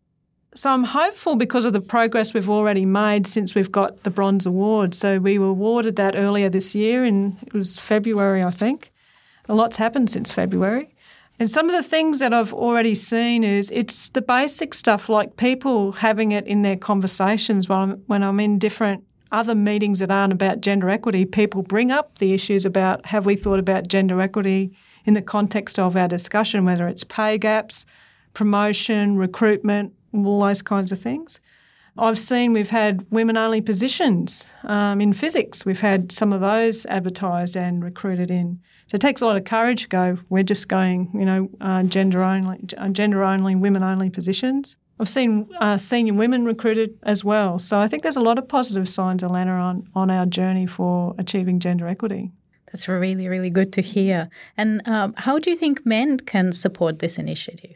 So 0.56 0.72
I'm 0.72 0.84
hopeful 0.84 1.36
because 1.36 1.63
of 1.63 1.74
the 1.74 1.82
progress 1.82 2.34
we've 2.34 2.50
already 2.50 2.86
made 2.86 3.27
since 3.27 3.53
we've 3.53 3.72
got 3.72 4.03
the 4.03 4.10
bronze 4.10 4.46
award. 4.46 4.96
So 4.96 5.20
we 5.20 5.38
were 5.38 5.48
awarded 5.48 5.96
that 5.98 6.15
earlier 6.18 6.50
this 6.50 6.74
year, 6.74 7.03
and 7.03 7.38
it 7.46 7.53
was 7.53 7.77
February, 7.77 8.44
I 8.44 8.50
think. 8.50 8.91
A 9.48 9.53
lot's 9.53 9.77
happened 9.77 10.10
since 10.10 10.32
February. 10.32 10.96
And 11.39 11.50
some 11.50 11.70
of 11.70 11.75
the 11.75 11.88
things 11.88 12.20
that 12.20 12.34
I've 12.34 12.53
already 12.53 12.96
seen 12.96 13.44
is 13.44 13.72
it's 13.72 14.10
the 14.10 14.22
basic 14.22 14.74
stuff 14.74 15.08
like 15.08 15.38
people 15.38 15.94
having 15.94 16.32
it 16.34 16.46
in 16.46 16.63
their 16.63 16.75
conversations 16.75 17.70
when 17.70 17.79
I'm, 17.79 17.91
when 18.08 18.24
I'm 18.24 18.39
in 18.39 18.60
different 18.60 19.06
other 19.32 19.56
meetings 19.56 20.00
that 20.00 20.12
aren't 20.12 20.34
about 20.34 20.60
gender 20.60 20.89
equity, 20.89 21.24
people 21.24 21.62
bring 21.62 21.91
up 21.91 22.18
the 22.18 22.34
issues 22.34 22.65
about 22.65 23.06
have 23.06 23.25
we 23.25 23.36
thought 23.36 23.60
about 23.60 23.88
gender 23.88 24.20
equity 24.20 24.72
in 25.06 25.13
the 25.13 25.22
context 25.22 25.79
of 25.79 25.96
our 25.96 26.08
discussion, 26.08 26.65
whether 26.65 26.88
it's 26.88 27.03
pay 27.03 27.38
gaps, 27.38 27.86
promotion, 28.34 29.15
recruitment, 29.15 29.94
all 30.13 30.41
those 30.41 30.61
kinds 30.61 30.91
of 30.91 30.99
things. 30.99 31.39
I've 31.97 32.19
seen 32.19 32.53
we've 32.53 32.69
had 32.69 33.05
women 33.11 33.35
only 33.35 33.61
positions 33.61 34.51
um, 34.63 35.01
in 35.01 35.11
physics. 35.11 35.65
We've 35.65 35.81
had 35.81 36.11
some 36.11 36.31
of 36.31 36.39
those 36.39 36.85
advertised 36.85 37.57
and 37.57 37.83
recruited 37.83 38.31
in. 38.31 38.61
So 38.87 38.95
it 38.95 39.01
takes 39.01 39.21
a 39.21 39.25
lot 39.25 39.35
of 39.35 39.43
courage 39.43 39.83
to 39.83 39.87
go, 39.89 40.17
we're 40.29 40.43
just 40.43 40.69
going, 40.69 41.11
you 41.13 41.25
know, 41.25 41.49
uh, 41.61 41.83
gender 41.83 42.23
only, 42.23 42.59
uh, 42.77 42.89
gender 42.89 43.23
only, 43.23 43.55
women 43.55 43.83
only 43.83 44.09
positions. 44.09 44.77
I've 44.99 45.09
seen 45.09 45.47
uh, 45.59 45.77
senior 45.77 46.13
women 46.13 46.45
recruited 46.45 46.97
as 47.03 47.23
well. 47.23 47.59
So 47.59 47.79
I 47.79 47.87
think 47.87 48.03
there's 48.03 48.17
a 48.17 48.21
lot 48.21 48.37
of 48.37 48.47
positive 48.47 48.89
signs, 48.89 49.21
Alana, 49.23 49.61
on, 49.61 49.89
on 49.93 50.09
our 50.09 50.25
journey 50.25 50.65
for 50.65 51.15
achieving 51.17 51.59
gender 51.59 51.87
equity. 51.87 52.31
That's 52.67 52.87
really, 52.87 53.27
really 53.27 53.49
good 53.49 53.73
to 53.73 53.81
hear. 53.81 54.29
And 54.57 54.87
um, 54.87 55.13
how 55.17 55.39
do 55.39 55.49
you 55.49 55.55
think 55.55 55.85
men 55.85 56.17
can 56.17 56.51
support 56.51 56.99
this 56.99 57.17
initiative? 57.17 57.75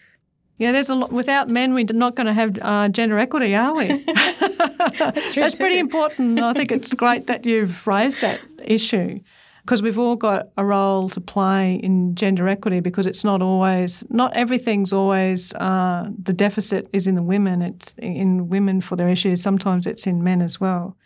Yeah, 0.58 0.72
there's 0.72 0.90
a 0.90 0.96
lot. 0.96 1.12
Without 1.12 1.50
men, 1.50 1.74
we're 1.74 1.86
not 1.92 2.16
going 2.16 2.28
to 2.28 2.34
have 2.34 2.58
uh, 2.62 2.90
gender 2.90 3.18
equity, 3.18 3.56
are 3.56 3.76
we? 3.76 3.88
That's, 4.08 5.36
That's 5.36 5.56
pretty 5.56 5.80
important. 5.80 6.40
I 6.40 6.54
think 6.54 6.72
it's 6.72 6.94
great 7.04 7.28
that 7.28 7.46
you've 7.46 7.86
raised 7.88 8.22
that 8.22 8.40
issue 8.64 9.20
because 9.64 9.82
we've 9.82 9.98
all 9.98 10.18
got 10.18 10.50
a 10.58 10.66
role 10.66 11.10
to 11.10 11.22
play 11.22 11.76
in 11.76 12.16
gender 12.16 12.50
equity 12.50 12.82
because 12.82 13.06
it's 13.06 13.24
not 13.24 13.42
always, 13.42 14.04
not 14.10 14.36
everything's 14.36 14.92
always, 14.92 15.54
uh, 15.56 16.10
the 16.22 16.34
deficit 16.34 16.88
is 16.92 17.08
in 17.08 17.16
the 17.16 17.24
women, 17.24 17.62
it's 17.62 17.96
in 17.98 18.50
women 18.50 18.82
for 18.82 18.98
their 18.98 19.08
issues. 19.08 19.42
Sometimes 19.42 19.88
it's 19.88 20.06
in 20.06 20.22
men 20.22 20.42
as 20.42 20.60
well. 20.60 20.98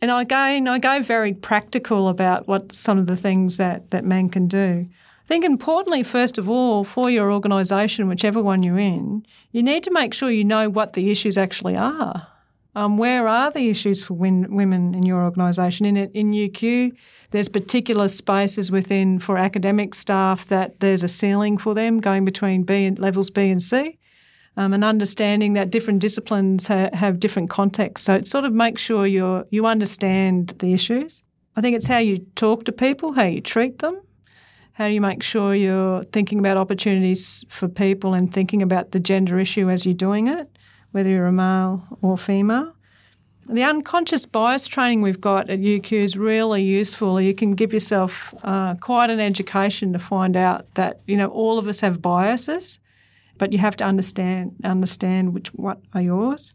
And 0.00 0.10
again, 0.10 0.66
I 0.66 0.78
go 0.78 1.02
very 1.02 1.34
practical 1.34 2.08
about 2.08 2.48
what 2.48 2.72
some 2.72 2.98
of 2.98 3.06
the 3.06 3.16
things 3.16 3.58
that, 3.58 3.90
that 3.90 4.06
men 4.06 4.30
can 4.30 4.48
do. 4.48 4.88
Think 5.30 5.44
importantly, 5.44 6.02
first 6.02 6.38
of 6.38 6.50
all, 6.50 6.82
for 6.82 7.08
your 7.08 7.30
organisation, 7.30 8.08
whichever 8.08 8.42
one 8.42 8.64
you're 8.64 8.80
in, 8.80 9.24
you 9.52 9.62
need 9.62 9.84
to 9.84 9.92
make 9.92 10.12
sure 10.12 10.28
you 10.28 10.42
know 10.42 10.68
what 10.68 10.94
the 10.94 11.08
issues 11.08 11.38
actually 11.38 11.76
are. 11.76 12.26
Um, 12.74 12.96
where 12.96 13.28
are 13.28 13.52
the 13.52 13.70
issues 13.70 14.02
for 14.02 14.14
win- 14.14 14.52
women 14.52 14.92
in 14.92 15.04
your 15.04 15.22
organisation? 15.22 15.86
In 15.86 15.96
in 15.96 16.32
UQ, 16.32 16.96
there's 17.30 17.48
particular 17.48 18.08
spaces 18.08 18.72
within 18.72 19.20
for 19.20 19.38
academic 19.38 19.94
staff 19.94 20.46
that 20.46 20.80
there's 20.80 21.04
a 21.04 21.08
ceiling 21.08 21.58
for 21.58 21.74
them 21.74 22.00
going 22.00 22.24
between 22.24 22.64
B 22.64 22.84
and 22.84 22.98
levels 22.98 23.30
B 23.30 23.50
and 23.50 23.62
C 23.62 24.00
um, 24.56 24.72
and 24.72 24.82
understanding 24.82 25.52
that 25.52 25.70
different 25.70 26.00
disciplines 26.00 26.66
ha- 26.66 26.90
have 26.92 27.20
different 27.20 27.50
contexts. 27.50 28.04
So 28.04 28.16
it 28.16 28.26
sort 28.26 28.46
of 28.46 28.52
makes 28.52 28.82
sure 28.82 29.06
you 29.06 29.46
you 29.50 29.64
understand 29.64 30.54
the 30.58 30.74
issues. 30.74 31.22
I 31.54 31.60
think 31.60 31.76
it's 31.76 31.86
how 31.86 31.98
you 31.98 32.18
talk 32.34 32.64
to 32.64 32.72
people, 32.72 33.12
how 33.12 33.26
you 33.26 33.40
treat 33.40 33.78
them, 33.78 34.00
how 34.80 34.88
do 34.88 34.94
you 34.94 35.00
make 35.02 35.22
sure 35.22 35.54
you're 35.54 36.04
thinking 36.04 36.38
about 36.38 36.56
opportunities 36.56 37.44
for 37.50 37.68
people 37.68 38.14
and 38.14 38.32
thinking 38.32 38.62
about 38.62 38.92
the 38.92 38.98
gender 38.98 39.38
issue 39.38 39.68
as 39.68 39.84
you're 39.84 39.92
doing 39.92 40.26
it, 40.26 40.48
whether 40.92 41.10
you're 41.10 41.26
a 41.26 41.32
male 41.32 41.86
or 42.00 42.16
female. 42.16 42.74
The 43.44 43.62
unconscious 43.62 44.24
bias 44.24 44.66
training 44.66 45.02
we've 45.02 45.20
got 45.20 45.50
at 45.50 45.58
UQ 45.58 45.92
is 45.92 46.16
really 46.16 46.62
useful. 46.62 47.20
You 47.20 47.34
can 47.34 47.54
give 47.54 47.74
yourself 47.74 48.32
uh, 48.42 48.74
quite 48.76 49.10
an 49.10 49.20
education 49.20 49.92
to 49.92 49.98
find 49.98 50.34
out 50.34 50.74
that 50.76 51.02
you 51.06 51.18
know 51.18 51.28
all 51.28 51.58
of 51.58 51.68
us 51.68 51.80
have 51.80 52.00
biases 52.00 52.80
but 53.36 53.52
you 53.52 53.58
have 53.58 53.76
to 53.76 53.84
understand 53.84 54.54
understand 54.64 55.34
which 55.34 55.48
what 55.48 55.78
are 55.92 56.00
yours. 56.00 56.54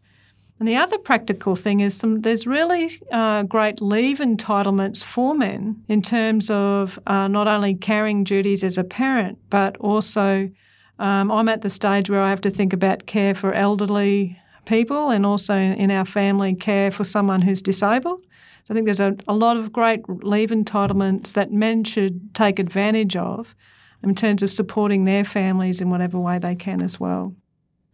And 0.60 0.68
the 0.68 0.78
other 0.78 0.98
practical 0.98 1.56
thing 1.56 1.82
is 1.82 1.96
some, 1.96 2.22
there's 2.22 2.48
really 2.48 2.90
uh, 3.12 3.44
great 3.44 3.82
leave 3.82 4.20
entitlements 4.20 5.04
for 5.04 5.36
men 5.36 5.84
in 5.90 6.02
terms 6.02 6.50
of 6.50 6.98
uh, 7.06 7.28
not 7.28 7.48
only 7.48 7.76
carrying 7.76 8.24
duties 8.24 8.64
as 8.64 8.78
a 8.78 8.84
parent, 8.84 9.38
but 9.50 9.76
also 9.78 10.50
um, 10.98 11.30
I'm 11.30 11.50
at 11.50 11.62
the 11.62 11.70
stage 11.70 12.10
where 12.10 12.22
I 12.22 12.30
have 12.30 12.42
to 12.42 12.50
think 12.50 12.72
about 12.72 13.06
care 13.06 13.36
for 13.36 13.54
elderly 13.54 14.40
people 14.66 15.10
and 15.10 15.26
also 15.26 15.56
in, 15.56 15.74
in 15.74 15.92
our 15.92 16.06
family 16.06 16.56
care 16.56 16.90
for 16.90 17.04
someone 17.04 17.42
who's 17.42 17.62
disabled. 17.62 18.22
So 18.64 18.74
I 18.74 18.76
think 18.76 18.86
there's 18.86 19.02
a, 19.02 19.16
a 19.28 19.34
lot 19.34 19.58
of 19.58 19.74
great 19.74 20.08
leave 20.08 20.50
entitlements 20.50 21.34
that 21.34 21.52
men 21.52 21.84
should 21.84 22.34
take 22.34 22.60
advantage 22.60 23.16
of 23.16 23.56
in 24.02 24.16
terms 24.16 24.42
of 24.42 24.50
supporting 24.50 25.04
their 25.04 25.24
families 25.24 25.82
in 25.82 25.90
whatever 25.90 26.18
way 26.18 26.40
they 26.40 26.56
can 26.56 26.82
as 26.82 27.00
well. 27.00 27.36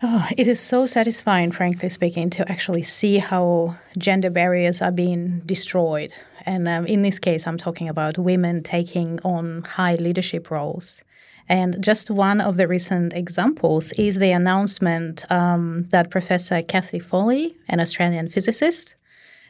Oh, 0.03 0.27
it 0.35 0.47
is 0.47 0.59
so 0.59 0.87
satisfying, 0.87 1.51
frankly 1.51 1.87
speaking, 1.87 2.31
to 2.31 2.51
actually 2.51 2.81
see 2.81 3.19
how 3.19 3.77
gender 3.99 4.31
barriers 4.31 4.81
are 4.81 4.91
being 4.91 5.41
destroyed. 5.45 6.11
And 6.43 6.67
um, 6.67 6.87
in 6.87 7.03
this 7.03 7.19
case, 7.19 7.45
I'm 7.45 7.59
talking 7.59 7.87
about 7.87 8.17
women 8.17 8.63
taking 8.63 9.19
on 9.23 9.61
high 9.61 9.97
leadership 9.97 10.49
roles. 10.49 11.03
And 11.47 11.83
just 11.83 12.09
one 12.09 12.41
of 12.41 12.57
the 12.57 12.67
recent 12.67 13.13
examples 13.13 13.91
is 13.91 14.17
the 14.17 14.31
announcement 14.31 15.31
um, 15.31 15.83
that 15.91 16.09
Professor 16.09 16.63
Cathy 16.63 16.97
Foley, 16.97 17.55
an 17.67 17.79
Australian 17.79 18.27
physicist, 18.27 18.95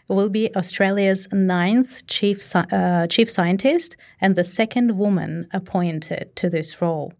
will 0.10 0.30
be 0.30 0.54
Australia's 0.54 1.30
ninth 1.32 2.06
chief, 2.08 2.54
uh, 2.56 3.08
chief 3.08 3.30
scientist 3.30 3.96
and 4.20 4.36
the 4.36 4.44
second 4.44 4.98
woman 4.98 5.48
appointed 5.54 6.36
to 6.36 6.50
this 6.50 6.82
role. 6.82 7.14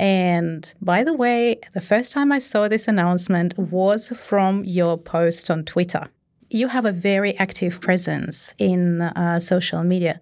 And 0.00 0.72
by 0.80 1.04
the 1.04 1.12
way, 1.12 1.60
the 1.74 1.82
first 1.82 2.10
time 2.10 2.32
I 2.32 2.38
saw 2.38 2.68
this 2.68 2.88
announcement 2.88 3.58
was 3.58 4.08
from 4.08 4.64
your 4.64 4.96
post 4.96 5.50
on 5.50 5.62
Twitter. 5.66 6.06
You 6.48 6.68
have 6.68 6.86
a 6.86 6.90
very 6.90 7.36
active 7.36 7.82
presence 7.82 8.54
in 8.56 9.02
uh, 9.02 9.40
social 9.40 9.84
media. 9.84 10.18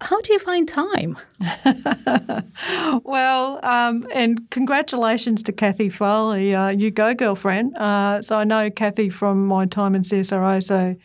How 0.00 0.20
do 0.20 0.32
you 0.32 0.40
find 0.40 0.66
time? 0.66 1.16
well, 3.04 3.60
um, 3.64 4.04
and 4.12 4.50
congratulations 4.50 5.44
to 5.44 5.52
Cathy 5.52 5.90
Foley. 5.90 6.52
Uh, 6.52 6.70
you 6.70 6.90
go, 6.90 7.14
girlfriend. 7.14 7.76
Uh, 7.76 8.20
so 8.22 8.36
I 8.36 8.42
know 8.42 8.68
Cathy 8.68 9.10
from 9.10 9.46
my 9.46 9.64
time 9.64 9.94
in 9.94 10.02
CSIRO, 10.02 10.60
so 10.60 10.96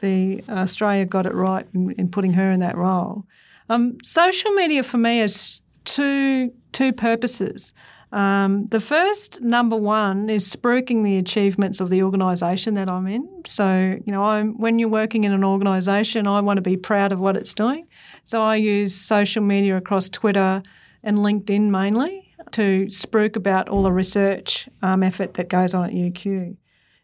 the 0.00 0.44
Australia 0.48 1.04
got 1.04 1.26
it 1.26 1.34
right 1.34 1.66
in, 1.74 1.90
in 1.98 2.10
putting 2.12 2.34
her 2.34 2.52
in 2.52 2.60
that 2.60 2.76
role. 2.76 3.24
Um, 3.68 3.98
social 4.04 4.52
media 4.52 4.84
for 4.84 4.98
me 4.98 5.18
is 5.20 5.62
two 5.84 6.52
two 6.72 6.92
purposes. 6.92 7.72
Um, 8.12 8.66
the 8.66 8.80
first, 8.80 9.40
number 9.40 9.76
one, 9.76 10.28
is 10.28 10.44
spruiking 10.54 11.02
the 11.02 11.16
achievements 11.16 11.80
of 11.80 11.88
the 11.88 12.02
organisation 12.02 12.74
that 12.74 12.90
I'm 12.90 13.06
in. 13.06 13.26
So, 13.46 13.98
you 14.04 14.12
know, 14.12 14.24
I'm, 14.24 14.58
when 14.58 14.78
you're 14.78 14.90
working 14.90 15.24
in 15.24 15.32
an 15.32 15.42
organisation, 15.42 16.26
I 16.26 16.40
want 16.40 16.58
to 16.58 16.62
be 16.62 16.76
proud 16.76 17.12
of 17.12 17.20
what 17.20 17.36
it's 17.36 17.54
doing. 17.54 17.88
So 18.22 18.42
I 18.42 18.56
use 18.56 18.94
social 18.94 19.42
media 19.42 19.78
across 19.78 20.10
Twitter 20.10 20.62
and 21.02 21.18
LinkedIn 21.18 21.70
mainly 21.70 22.34
to 22.52 22.84
spruik 22.86 23.34
about 23.34 23.70
all 23.70 23.82
the 23.82 23.92
research 23.92 24.68
um, 24.82 25.02
effort 25.02 25.34
that 25.34 25.48
goes 25.48 25.72
on 25.72 25.84
at 25.86 25.92
UQ. 25.92 26.56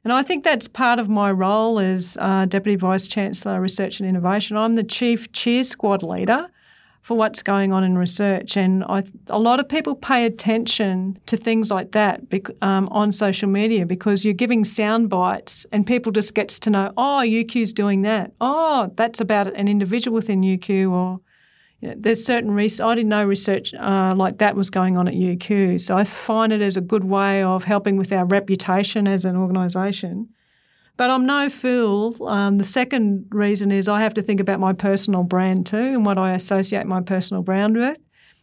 And 0.04 0.12
I 0.12 0.22
think 0.22 0.44
that's 0.44 0.68
part 0.68 0.98
of 0.98 1.08
my 1.08 1.32
role 1.32 1.78
as 1.78 2.18
uh, 2.20 2.44
Deputy 2.44 2.76
Vice 2.76 3.08
Chancellor 3.08 3.60
Research 3.60 3.98
and 3.98 4.08
Innovation. 4.08 4.56
I'm 4.56 4.74
the 4.74 4.84
Chief 4.84 5.32
Cheer 5.32 5.62
Squad 5.62 6.02
leader 6.02 6.50
for 7.02 7.16
what's 7.16 7.42
going 7.42 7.72
on 7.72 7.84
in 7.84 7.96
research. 7.96 8.56
And 8.56 8.84
I, 8.84 9.02
a 9.28 9.38
lot 9.38 9.60
of 9.60 9.68
people 9.68 9.94
pay 9.94 10.26
attention 10.26 11.18
to 11.26 11.36
things 11.36 11.70
like 11.70 11.92
that 11.92 12.20
um, 12.60 12.88
on 12.90 13.12
social 13.12 13.48
media 13.48 13.86
because 13.86 14.24
you're 14.24 14.34
giving 14.34 14.64
sound 14.64 15.08
bites 15.08 15.64
and 15.72 15.86
people 15.86 16.12
just 16.12 16.34
gets 16.34 16.58
to 16.60 16.70
know, 16.70 16.92
oh, 16.96 17.22
UQ's 17.24 17.72
doing 17.72 18.02
that. 18.02 18.32
Oh, 18.40 18.92
that's 18.96 19.20
about 19.20 19.46
an 19.46 19.68
individual 19.68 20.14
within 20.14 20.42
UQ 20.42 20.90
or 20.90 21.20
you 21.80 21.88
know, 21.88 21.94
there's 21.96 22.24
certain 22.24 22.50
research. 22.50 22.84
I 22.84 22.94
didn't 22.96 23.10
know 23.10 23.24
research 23.24 23.72
uh, 23.74 24.12
like 24.16 24.38
that 24.38 24.56
was 24.56 24.68
going 24.68 24.96
on 24.96 25.06
at 25.06 25.14
UQ. 25.14 25.80
So 25.80 25.96
I 25.96 26.04
find 26.04 26.52
it 26.52 26.60
as 26.60 26.76
a 26.76 26.80
good 26.80 27.04
way 27.04 27.42
of 27.42 27.64
helping 27.64 27.96
with 27.96 28.12
our 28.12 28.24
reputation 28.24 29.06
as 29.06 29.24
an 29.24 29.36
organisation. 29.36 30.28
But 30.98 31.10
I'm 31.10 31.26
no 31.26 31.48
fool. 31.48 32.26
Um, 32.26 32.58
the 32.58 32.64
second 32.64 33.26
reason 33.30 33.70
is 33.70 33.86
I 33.86 34.00
have 34.00 34.14
to 34.14 34.22
think 34.22 34.40
about 34.40 34.58
my 34.58 34.72
personal 34.72 35.22
brand 35.22 35.64
too 35.64 35.76
and 35.76 36.04
what 36.04 36.18
I 36.18 36.32
associate 36.32 36.86
my 36.86 37.00
personal 37.00 37.42
brand 37.42 37.76
with. 37.76 37.98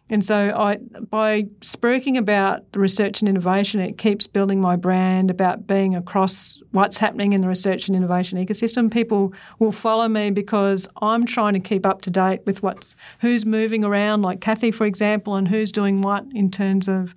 And 0.10 0.24
so 0.24 0.52
I, 0.56 0.78
by 1.10 1.48
speaking 1.62 2.16
about 2.16 2.64
research 2.74 3.20
and 3.20 3.28
innovation, 3.28 3.82
it 3.82 3.98
keeps 3.98 4.26
building 4.26 4.62
my 4.62 4.78
brand 4.78 5.30
about 5.30 5.68
being 5.68 5.96
across 5.96 6.62
what's 6.72 7.00
happening 7.00 7.34
in 7.34 7.42
the 7.42 7.50
research 7.50 7.88
and 7.90 7.96
innovation 7.96 8.38
ecosystem. 8.38 8.90
People 8.90 9.34
will 9.60 9.74
follow 9.74 10.08
me 10.08 10.30
because 10.30 10.88
I'm 11.02 11.26
trying 11.26 11.56
to 11.56 11.60
keep 11.60 11.86
up 11.86 12.04
to 12.04 12.10
date 12.10 12.42
with 12.46 12.64
what's 12.64 12.96
who's 13.20 13.46
moving 13.46 13.84
around, 13.84 14.22
like 14.22 14.40
Cathy, 14.40 14.72
for 14.72 14.86
example, 14.86 15.36
and 15.36 15.50
who's 15.50 15.74
doing 15.74 16.02
what 16.02 16.24
in 16.34 16.52
terms 16.52 16.88
of 16.88 17.16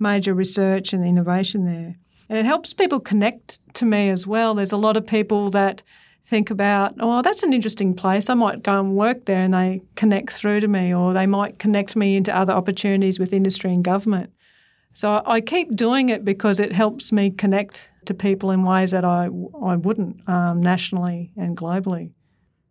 major 0.00 0.34
research 0.34 0.92
and 0.92 1.04
innovation 1.04 1.64
there. 1.64 1.96
And 2.30 2.38
it 2.38 2.46
helps 2.46 2.72
people 2.72 3.00
connect 3.00 3.58
to 3.74 3.84
me 3.84 4.08
as 4.08 4.24
well. 4.24 4.54
There's 4.54 4.70
a 4.70 4.76
lot 4.76 4.96
of 4.96 5.04
people 5.04 5.50
that 5.50 5.82
think 6.24 6.48
about, 6.48 6.94
oh, 7.00 7.22
that's 7.22 7.42
an 7.42 7.52
interesting 7.52 7.92
place. 7.92 8.30
I 8.30 8.34
might 8.34 8.62
go 8.62 8.78
and 8.78 8.94
work 8.94 9.24
there 9.24 9.42
and 9.42 9.52
they 9.52 9.82
connect 9.96 10.32
through 10.32 10.60
to 10.60 10.68
me, 10.68 10.94
or 10.94 11.12
they 11.12 11.26
might 11.26 11.58
connect 11.58 11.96
me 11.96 12.14
into 12.14 12.34
other 12.34 12.52
opportunities 12.52 13.18
with 13.18 13.32
industry 13.32 13.74
and 13.74 13.82
government. 13.82 14.30
So 14.94 15.22
I 15.26 15.40
keep 15.40 15.74
doing 15.74 16.08
it 16.08 16.24
because 16.24 16.60
it 16.60 16.72
helps 16.72 17.10
me 17.10 17.30
connect 17.30 17.90
to 18.04 18.14
people 18.14 18.52
in 18.52 18.62
ways 18.62 18.92
that 18.92 19.04
I, 19.04 19.24
I 19.24 19.74
wouldn't 19.74 20.28
um, 20.28 20.62
nationally 20.62 21.32
and 21.36 21.56
globally. 21.56 22.12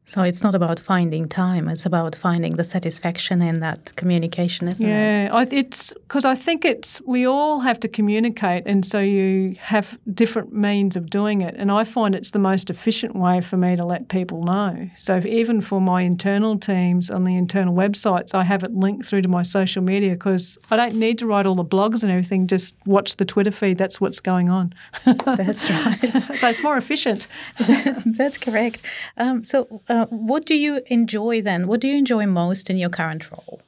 So 0.05 0.23
it's 0.23 0.41
not 0.41 0.55
about 0.55 0.79
finding 0.79 1.27
time; 1.27 1.67
it's 1.67 1.85
about 1.85 2.15
finding 2.15 2.55
the 2.55 2.63
satisfaction 2.63 3.43
in 3.43 3.59
that 3.59 3.95
communication, 3.95 4.67
isn't 4.67 4.83
yeah, 4.83 5.25
it? 5.25 5.51
Yeah, 5.53 5.59
it's 5.59 5.93
because 5.93 6.25
I 6.25 6.33
think 6.33 6.65
it's 6.65 6.99
we 7.05 7.27
all 7.27 7.59
have 7.59 7.79
to 7.81 7.87
communicate, 7.87 8.63
and 8.65 8.83
so 8.83 8.99
you 8.99 9.55
have 9.59 9.99
different 10.11 10.51
means 10.51 10.95
of 10.95 11.11
doing 11.11 11.41
it. 11.41 11.53
And 11.57 11.71
I 11.71 11.83
find 11.83 12.15
it's 12.15 12.31
the 12.31 12.39
most 12.39 12.71
efficient 12.71 13.15
way 13.15 13.39
for 13.41 13.55
me 13.55 13.75
to 13.75 13.85
let 13.85 14.07
people 14.07 14.43
know. 14.43 14.89
So 14.97 15.21
even 15.25 15.61
for 15.61 15.79
my 15.79 16.01
internal 16.01 16.57
teams 16.57 17.11
on 17.11 17.23
the 17.23 17.35
internal 17.35 17.75
websites, 17.75 18.33
I 18.33 18.45
have 18.45 18.63
it 18.63 18.73
linked 18.73 19.05
through 19.05 19.21
to 19.21 19.29
my 19.29 19.43
social 19.43 19.83
media 19.83 20.13
because 20.13 20.57
I 20.71 20.75
don't 20.75 20.95
need 20.95 21.19
to 21.19 21.27
write 21.27 21.45
all 21.45 21.55
the 21.55 21.63
blogs 21.63 22.01
and 22.01 22.11
everything. 22.11 22.47
Just 22.47 22.75
watch 22.83 23.17
the 23.17 23.25
Twitter 23.25 23.51
feed. 23.51 23.77
That's 23.77 24.01
what's 24.01 24.19
going 24.19 24.49
on. 24.49 24.73
That's 25.05 25.69
right. 25.69 25.99
so 26.35 26.49
it's 26.49 26.63
more 26.63 26.77
efficient. 26.77 27.27
That's 28.07 28.39
correct. 28.39 28.81
Um, 29.15 29.43
so. 29.43 29.83
Uh, 29.89 30.05
what 30.07 30.45
do 30.45 30.55
you 30.55 30.81
enjoy 30.87 31.41
then? 31.41 31.67
What 31.67 31.81
do 31.81 31.87
you 31.87 31.97
enjoy 31.97 32.27
most 32.27 32.69
in 32.69 32.77
your 32.77 32.89
current 32.89 33.29
role? 33.31 33.61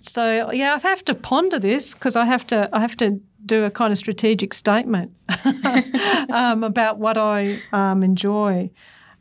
So 0.00 0.50
yeah, 0.50 0.74
I 0.74 0.86
have 0.86 1.04
to 1.06 1.14
ponder 1.14 1.58
this 1.58 1.94
because 1.94 2.16
I 2.16 2.26
have 2.26 2.46
to 2.48 2.68
I 2.72 2.80
have 2.80 2.96
to 2.98 3.20
do 3.46 3.64
a 3.64 3.70
kind 3.70 3.92
of 3.92 3.98
strategic 3.98 4.52
statement 4.52 5.12
um, 6.30 6.64
about 6.64 6.98
what 6.98 7.16
I 7.16 7.58
um, 7.72 8.02
enjoy. 8.02 8.70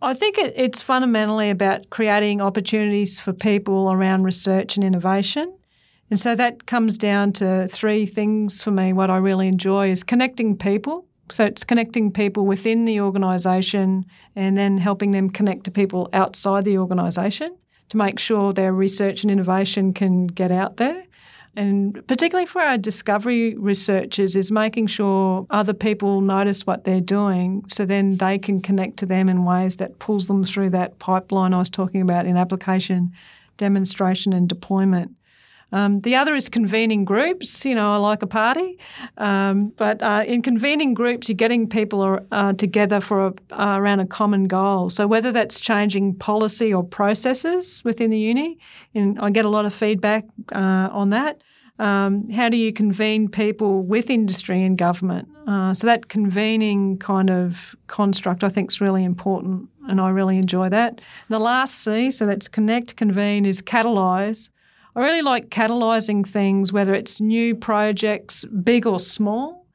I 0.02 0.14
think 0.14 0.38
it, 0.38 0.54
it's 0.58 0.82
fundamentally 0.82 1.50
about 1.50 1.90
creating 1.90 2.42
opportunities 2.42 3.20
for 3.20 3.32
people 3.32 3.92
around 3.92 4.24
research 4.24 4.76
and 4.76 4.84
innovation. 4.84 5.54
And 6.10 6.20
so 6.20 6.36
that 6.36 6.66
comes 6.66 6.98
down 6.98 7.32
to 7.34 7.68
three 7.70 8.06
things 8.06 8.62
for 8.62 8.72
me. 8.72 8.92
What 8.92 9.10
I 9.10 9.18
really 9.18 9.48
enjoy 9.48 9.90
is 9.90 10.04
connecting 10.04 10.58
people 10.58 11.08
so 11.30 11.46
it's 11.46 11.64
connecting 11.64 12.12
people 12.12 12.46
within 12.46 12.86
the 12.86 13.00
organisation 13.00 14.06
and 14.36 14.58
then 14.58 14.78
helping 14.78 15.12
them 15.12 15.30
connect 15.30 15.64
to 15.66 15.72
people 15.72 16.10
outside 16.14 16.66
the 16.66 16.78
organisation 16.78 17.56
to 17.90 17.98
make 17.98 18.20
sure 18.20 18.54
their 18.54 18.74
research 18.74 19.24
and 19.24 19.32
innovation 19.32 19.94
can 19.94 20.28
get 20.28 20.52
out 20.52 20.78
there. 20.78 21.04
And 21.56 22.06
particularly 22.08 22.48
for 22.48 22.62
our 22.62 22.80
discovery 22.80 23.56
researchers, 23.56 24.36
is 24.36 24.52
making 24.52 24.88
sure 24.88 25.46
other 25.52 25.74
people 25.74 26.20
notice 26.20 26.66
what 26.66 26.84
they're 26.84 27.00
doing 27.00 27.64
so 27.68 27.86
then 27.86 28.18
they 28.18 28.40
can 28.40 28.60
connect 28.60 28.98
to 28.98 29.06
them 29.06 29.30
in 29.30 29.46
ways 29.46 29.76
that 29.76 30.00
pulls 30.00 30.28
them 30.28 30.44
through 30.44 30.72
that 30.72 30.98
pipeline 30.98 31.54
I 31.54 31.60
was 31.60 31.70
talking 31.70 32.02
about 32.02 32.26
in 32.26 32.38
application, 32.38 33.12
demonstration, 33.58 34.34
and 34.34 34.50
deployment. 34.50 35.16
Um, 35.74 36.02
the 36.02 36.16
other 36.16 36.36
is 36.36 36.50
convening 36.50 37.04
groups. 37.04 37.66
You 37.66 37.74
know, 37.74 37.94
I 37.94 37.98
like 37.98 38.22
a 38.22 38.28
party, 38.28 38.78
um, 39.18 39.74
but 39.76 40.02
uh, 40.04 40.24
in 40.26 40.44
convening 40.44 40.94
groups, 40.94 41.28
you're 41.28 41.36
getting 41.36 41.68
people 41.68 42.20
uh, 42.32 42.54
together 42.54 43.02
for 43.02 43.28
a, 43.28 43.34
uh, 43.52 43.80
around 43.80 44.00
a 44.00 44.06
common 44.06 44.48
goal. 44.48 44.92
So 44.92 45.08
whether 45.08 45.32
that's 45.32 45.60
changing 45.60 46.16
policy 46.16 46.72
or 46.72 46.84
processes 46.84 47.84
within 47.84 48.12
the 48.12 48.20
uni, 48.20 48.60
and 48.94 49.20
I 49.20 49.32
get 49.32 49.46
a 49.46 49.50
lot 49.50 49.66
of 49.66 49.74
feedback 49.74 50.26
uh, 50.54 50.90
on 50.92 51.10
that. 51.10 51.42
Um, 51.80 52.30
how 52.30 52.50
do 52.50 52.58
you 52.58 52.72
convene 52.72 53.28
people 53.28 53.82
with 53.82 54.12
industry 54.12 54.62
and 54.62 54.78
government? 54.78 55.28
Uh, 55.48 55.74
so 55.74 55.88
that 55.88 56.08
convening 56.08 57.00
kind 57.00 57.32
of 57.32 57.76
construct, 57.88 58.44
I 58.44 58.50
think, 58.50 58.72
is 58.72 58.80
really 58.80 59.04
important, 59.04 59.70
and 59.90 60.00
I 60.00 60.10
really 60.10 60.38
enjoy 60.38 60.70
that. 60.70 61.02
The 61.30 61.40
last 61.40 61.74
C, 61.84 62.12
so 62.12 62.28
that's 62.28 62.48
connect, 62.48 62.96
convene, 62.96 63.48
is 63.48 63.64
catalyse. 63.64 64.52
I 64.96 65.02
really 65.02 65.22
like 65.22 65.50
catalysing 65.50 66.28
things, 66.28 66.72
whether 66.72 66.94
it's 66.94 67.20
new 67.20 67.56
projects, 67.56 68.46
big 68.46 68.86
or 68.86 69.00
small, 69.00 69.66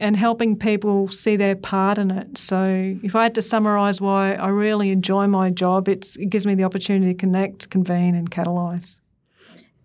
and 0.00 0.16
helping 0.16 0.58
people 0.58 1.08
see 1.08 1.36
their 1.36 1.54
part 1.54 1.98
in 1.98 2.10
it. 2.10 2.38
So, 2.38 2.62
if 3.02 3.14
I 3.14 3.24
had 3.24 3.34
to 3.34 3.42
summarise 3.42 4.00
why 4.00 4.34
I 4.34 4.48
really 4.48 4.90
enjoy 4.90 5.26
my 5.26 5.50
job, 5.50 5.88
it 5.88 6.16
gives 6.28 6.46
me 6.46 6.54
the 6.54 6.64
opportunity 6.64 7.12
to 7.12 7.18
connect, 7.18 7.70
convene, 7.70 8.14
and 8.14 8.30
catalyse. 8.30 9.00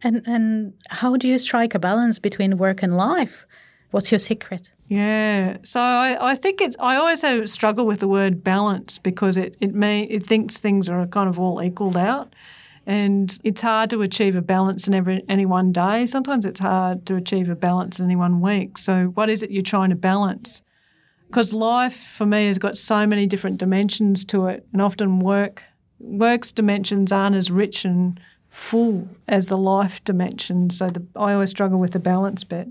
And 0.02 0.22
and 0.26 0.74
how 0.90 1.18
do 1.18 1.28
you 1.28 1.40
strike 1.40 1.76
a 1.76 1.80
balance 1.80 2.20
between 2.20 2.58
work 2.58 2.84
and 2.84 2.96
life? 2.96 3.46
What's 3.92 4.12
your 4.12 4.20
secret? 4.20 4.70
Yeah, 4.90 5.58
so 5.64 5.82
I, 5.82 6.32
I 6.32 6.36
think 6.36 6.62
it. 6.62 6.76
I 6.80 6.96
always 6.96 7.22
have 7.22 7.50
struggle 7.50 7.86
with 7.86 8.00
the 8.00 8.08
word 8.08 8.44
balance 8.44 9.00
because 9.00 9.36
it 9.36 9.58
it 9.60 9.74
may 9.74 10.04
it 10.04 10.26
thinks 10.26 10.60
things 10.60 10.88
are 10.88 11.06
kind 11.08 11.30
of 11.30 11.40
all 11.40 11.62
equaled 11.62 11.98
out. 11.98 12.34
And 12.88 13.38
it's 13.44 13.62
hard 13.62 13.90
to 13.90 14.02
achieve 14.02 14.38
a 14.38 14.42
balance 14.42 14.88
in 14.88 14.94
every, 14.94 15.22
any 15.28 15.46
one 15.46 15.74
day. 15.74 16.06
Sometimes 16.06 16.46
it's 16.46 16.62
hard 16.62 17.06
to 17.08 17.18
achieve 17.18 17.50
a 17.50 17.56
balance 17.56 18.00
in 18.00 18.06
any 18.06 18.16
one 18.16 18.40
week. 18.40 18.78
So, 18.78 19.08
what 19.08 19.30
is 19.30 19.44
it 19.44 19.52
you're 19.52 19.62
trying 19.62 19.90
to 19.90 19.96
balance? 19.98 20.64
Because 21.28 21.52
life 21.52 21.98
for 21.98 22.26
me 22.26 22.48
has 22.48 22.58
got 22.58 22.78
so 22.78 23.06
many 23.06 23.28
different 23.28 23.58
dimensions 23.58 24.24
to 24.26 24.48
it, 24.48 24.66
and 24.72 24.82
often 24.82 25.20
work 25.20 25.64
work's 26.00 26.54
dimensions 26.54 27.12
aren't 27.12 27.36
as 27.36 27.52
rich 27.52 27.84
and 27.84 28.22
full 28.50 29.10
as 29.28 29.48
the 29.48 29.58
life 29.58 30.02
dimension. 30.06 30.70
So, 30.70 30.88
the, 30.88 31.06
I 31.14 31.34
always 31.34 31.50
struggle 31.50 31.80
with 31.80 31.92
the 31.92 32.00
balance 32.00 32.46
bit. 32.46 32.70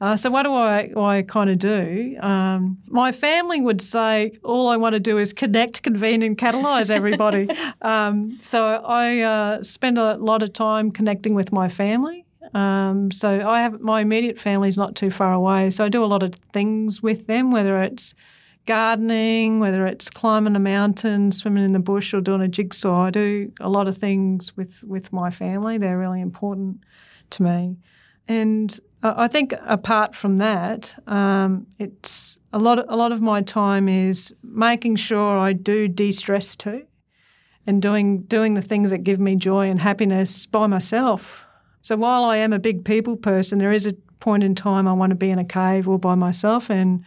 Uh, 0.00 0.14
so 0.14 0.30
what 0.30 0.44
do 0.44 0.54
I, 0.54 0.92
I 0.96 1.22
kind 1.22 1.50
of 1.50 1.58
do? 1.58 2.16
Um, 2.20 2.78
my 2.86 3.10
family 3.10 3.60
would 3.60 3.80
say 3.80 4.32
all 4.44 4.68
I 4.68 4.76
want 4.76 4.92
to 4.92 5.00
do 5.00 5.18
is 5.18 5.32
connect, 5.32 5.82
convene, 5.82 6.22
and 6.22 6.38
catalyse 6.38 6.88
everybody. 6.88 7.48
um, 7.82 8.38
so 8.40 8.82
I 8.84 9.20
uh, 9.20 9.62
spend 9.62 9.98
a 9.98 10.14
lot 10.16 10.42
of 10.42 10.52
time 10.52 10.92
connecting 10.92 11.34
with 11.34 11.50
my 11.50 11.68
family. 11.68 12.24
Um, 12.54 13.10
so 13.10 13.46
I 13.48 13.60
have 13.60 13.80
my 13.80 14.00
immediate 14.00 14.38
family 14.38 14.68
is 14.68 14.78
not 14.78 14.94
too 14.94 15.10
far 15.10 15.32
away, 15.32 15.70
so 15.70 15.84
I 15.84 15.88
do 15.88 16.04
a 16.04 16.06
lot 16.06 16.22
of 16.22 16.34
things 16.52 17.02
with 17.02 17.26
them, 17.26 17.50
whether 17.50 17.82
it's 17.82 18.14
gardening, 18.66 19.60
whether 19.60 19.86
it's 19.86 20.10
climbing 20.10 20.54
a 20.56 20.60
mountain, 20.60 21.32
swimming 21.32 21.64
in 21.64 21.72
the 21.72 21.78
bush, 21.78 22.14
or 22.14 22.20
doing 22.20 22.40
a 22.40 22.48
jigsaw. 22.48 23.06
I 23.06 23.10
do 23.10 23.52
a 23.60 23.68
lot 23.68 23.88
of 23.88 23.98
things 23.98 24.56
with 24.56 24.82
with 24.84 25.12
my 25.12 25.30
family. 25.30 25.76
They're 25.76 25.98
really 25.98 26.20
important 26.20 26.84
to 27.30 27.42
me, 27.42 27.76
and 28.28 28.78
I 29.02 29.28
think 29.28 29.54
apart 29.64 30.16
from 30.16 30.38
that, 30.38 31.00
um, 31.06 31.66
it's 31.78 32.38
a 32.52 32.58
lot. 32.58 32.84
A 32.88 32.96
lot 32.96 33.12
of 33.12 33.20
my 33.20 33.42
time 33.42 33.88
is 33.88 34.34
making 34.42 34.96
sure 34.96 35.38
I 35.38 35.52
do 35.52 35.86
de-stress 35.86 36.56
too, 36.56 36.84
and 37.64 37.80
doing 37.80 38.22
doing 38.22 38.54
the 38.54 38.62
things 38.62 38.90
that 38.90 39.04
give 39.04 39.20
me 39.20 39.36
joy 39.36 39.70
and 39.70 39.80
happiness 39.80 40.46
by 40.46 40.66
myself. 40.66 41.46
So 41.80 41.96
while 41.96 42.24
I 42.24 42.38
am 42.38 42.52
a 42.52 42.58
big 42.58 42.84
people 42.84 43.16
person, 43.16 43.58
there 43.58 43.72
is 43.72 43.86
a 43.86 43.92
point 44.18 44.42
in 44.42 44.56
time 44.56 44.88
I 44.88 44.92
want 44.94 45.10
to 45.10 45.16
be 45.16 45.30
in 45.30 45.38
a 45.38 45.44
cave 45.44 45.88
or 45.88 45.96
by 45.96 46.16
myself, 46.16 46.68
and 46.68 47.04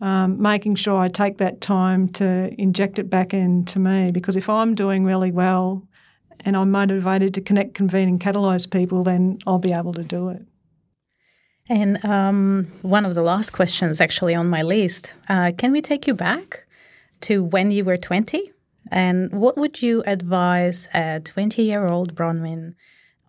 um, 0.00 0.42
making 0.42 0.74
sure 0.74 0.96
I 0.96 1.06
take 1.06 1.38
that 1.38 1.60
time 1.60 2.08
to 2.14 2.52
inject 2.58 2.98
it 2.98 3.08
back 3.08 3.32
into 3.32 3.78
me. 3.78 4.10
Because 4.10 4.34
if 4.34 4.48
I'm 4.50 4.74
doing 4.74 5.04
really 5.04 5.30
well, 5.30 5.86
and 6.40 6.56
I'm 6.56 6.72
motivated 6.72 7.32
to 7.34 7.40
connect, 7.40 7.74
convene, 7.74 8.08
and 8.08 8.18
catalyse 8.18 8.68
people, 8.68 9.04
then 9.04 9.38
I'll 9.46 9.60
be 9.60 9.72
able 9.72 9.92
to 9.92 10.02
do 10.02 10.30
it. 10.30 10.42
And 11.68 12.02
um, 12.04 12.66
one 12.82 13.04
of 13.04 13.14
the 13.14 13.22
last 13.22 13.50
questions, 13.52 14.00
actually, 14.00 14.34
on 14.34 14.48
my 14.48 14.62
list 14.62 15.12
uh, 15.28 15.52
can 15.56 15.72
we 15.72 15.82
take 15.82 16.06
you 16.06 16.14
back 16.14 16.66
to 17.22 17.44
when 17.44 17.70
you 17.70 17.84
were 17.84 17.96
20? 17.96 18.52
And 18.90 19.30
what 19.32 19.58
would 19.58 19.82
you 19.82 20.02
advise 20.06 20.88
a 20.94 21.20
20 21.20 21.62
year 21.62 21.86
old 21.86 22.14
Bronwyn 22.14 22.74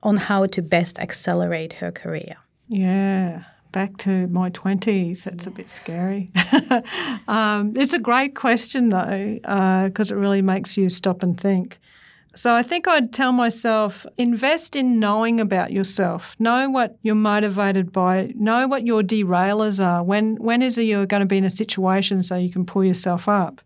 on 0.01 0.17
how 0.17 0.45
to 0.45 0.61
best 0.61 0.99
accelerate 0.99 1.73
her 1.73 1.91
career? 1.91 2.37
Yeah, 2.69 3.43
back 3.71 3.97
to 3.97 4.27
my 4.27 4.49
20s. 4.51 5.23
That's 5.23 5.47
a 5.47 5.51
bit 5.51 5.67
scary. 5.67 6.31
um, 7.27 7.73
it's 7.75 7.93
a 7.93 7.99
great 7.99 8.35
question, 8.35 8.89
though, 8.89 9.35
because 9.41 10.11
uh, 10.11 10.15
it 10.15 10.17
really 10.17 10.41
makes 10.41 10.77
you 10.77 10.87
stop 10.87 11.23
and 11.23 11.37
think. 11.37 11.79
So 12.35 12.53
I 12.53 12.63
think 12.63 12.87
I'd 12.87 13.11
tell 13.11 13.31
myself 13.31 14.05
invest 14.17 14.75
in 14.75 14.99
knowing 14.99 15.39
about 15.39 15.71
yourself. 15.71 16.35
Know 16.39 16.69
what 16.69 16.97
you're 17.01 17.15
motivated 17.15 17.91
by. 17.91 18.31
Know 18.35 18.67
what 18.67 18.85
your 18.85 19.01
derailers 19.01 19.83
are. 19.83 20.03
When 20.03 20.35
when 20.35 20.61
is 20.61 20.77
it 20.77 20.83
you're 20.83 21.07
going 21.07 21.21
to 21.21 21.25
be 21.25 21.37
in 21.37 21.43
a 21.43 21.49
situation 21.49 22.21
so 22.21 22.35
you 22.35 22.51
can 22.51 22.65
pull 22.65 22.83
yourself 22.83 23.27
up? 23.27 23.61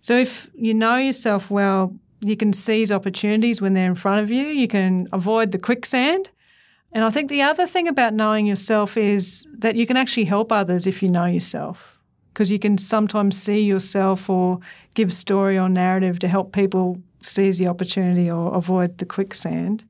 So 0.00 0.16
if 0.16 0.50
you 0.54 0.72
know 0.72 0.96
yourself 0.96 1.50
well, 1.50 1.94
you 2.20 2.36
can 2.36 2.52
seize 2.52 2.90
opportunities 2.90 3.60
when 3.60 3.74
they're 3.74 3.86
in 3.86 3.94
front 3.94 4.22
of 4.22 4.30
you. 4.30 4.46
You 4.46 4.68
can 4.68 5.08
avoid 5.12 5.52
the 5.52 5.58
quicksand. 5.58 6.30
And 6.92 7.04
I 7.04 7.10
think 7.10 7.28
the 7.28 7.42
other 7.42 7.66
thing 7.66 7.88
about 7.88 8.14
knowing 8.14 8.46
yourself 8.46 8.96
is 8.96 9.46
that 9.58 9.76
you 9.76 9.86
can 9.86 9.96
actually 9.96 10.24
help 10.24 10.50
others 10.50 10.86
if 10.86 11.02
you 11.02 11.08
know 11.08 11.26
yourself. 11.26 11.98
Because 12.32 12.50
you 12.50 12.58
can 12.58 12.78
sometimes 12.78 13.40
see 13.40 13.62
yourself 13.62 14.30
or 14.30 14.60
give 14.94 15.12
story 15.12 15.58
or 15.58 15.68
narrative 15.68 16.18
to 16.20 16.28
help 16.28 16.52
people 16.52 17.02
seize 17.26 17.58
the 17.58 17.66
opportunity 17.66 18.30
or 18.30 18.54
avoid 18.54 18.98
the 18.98 19.06
quicksand. 19.06 19.84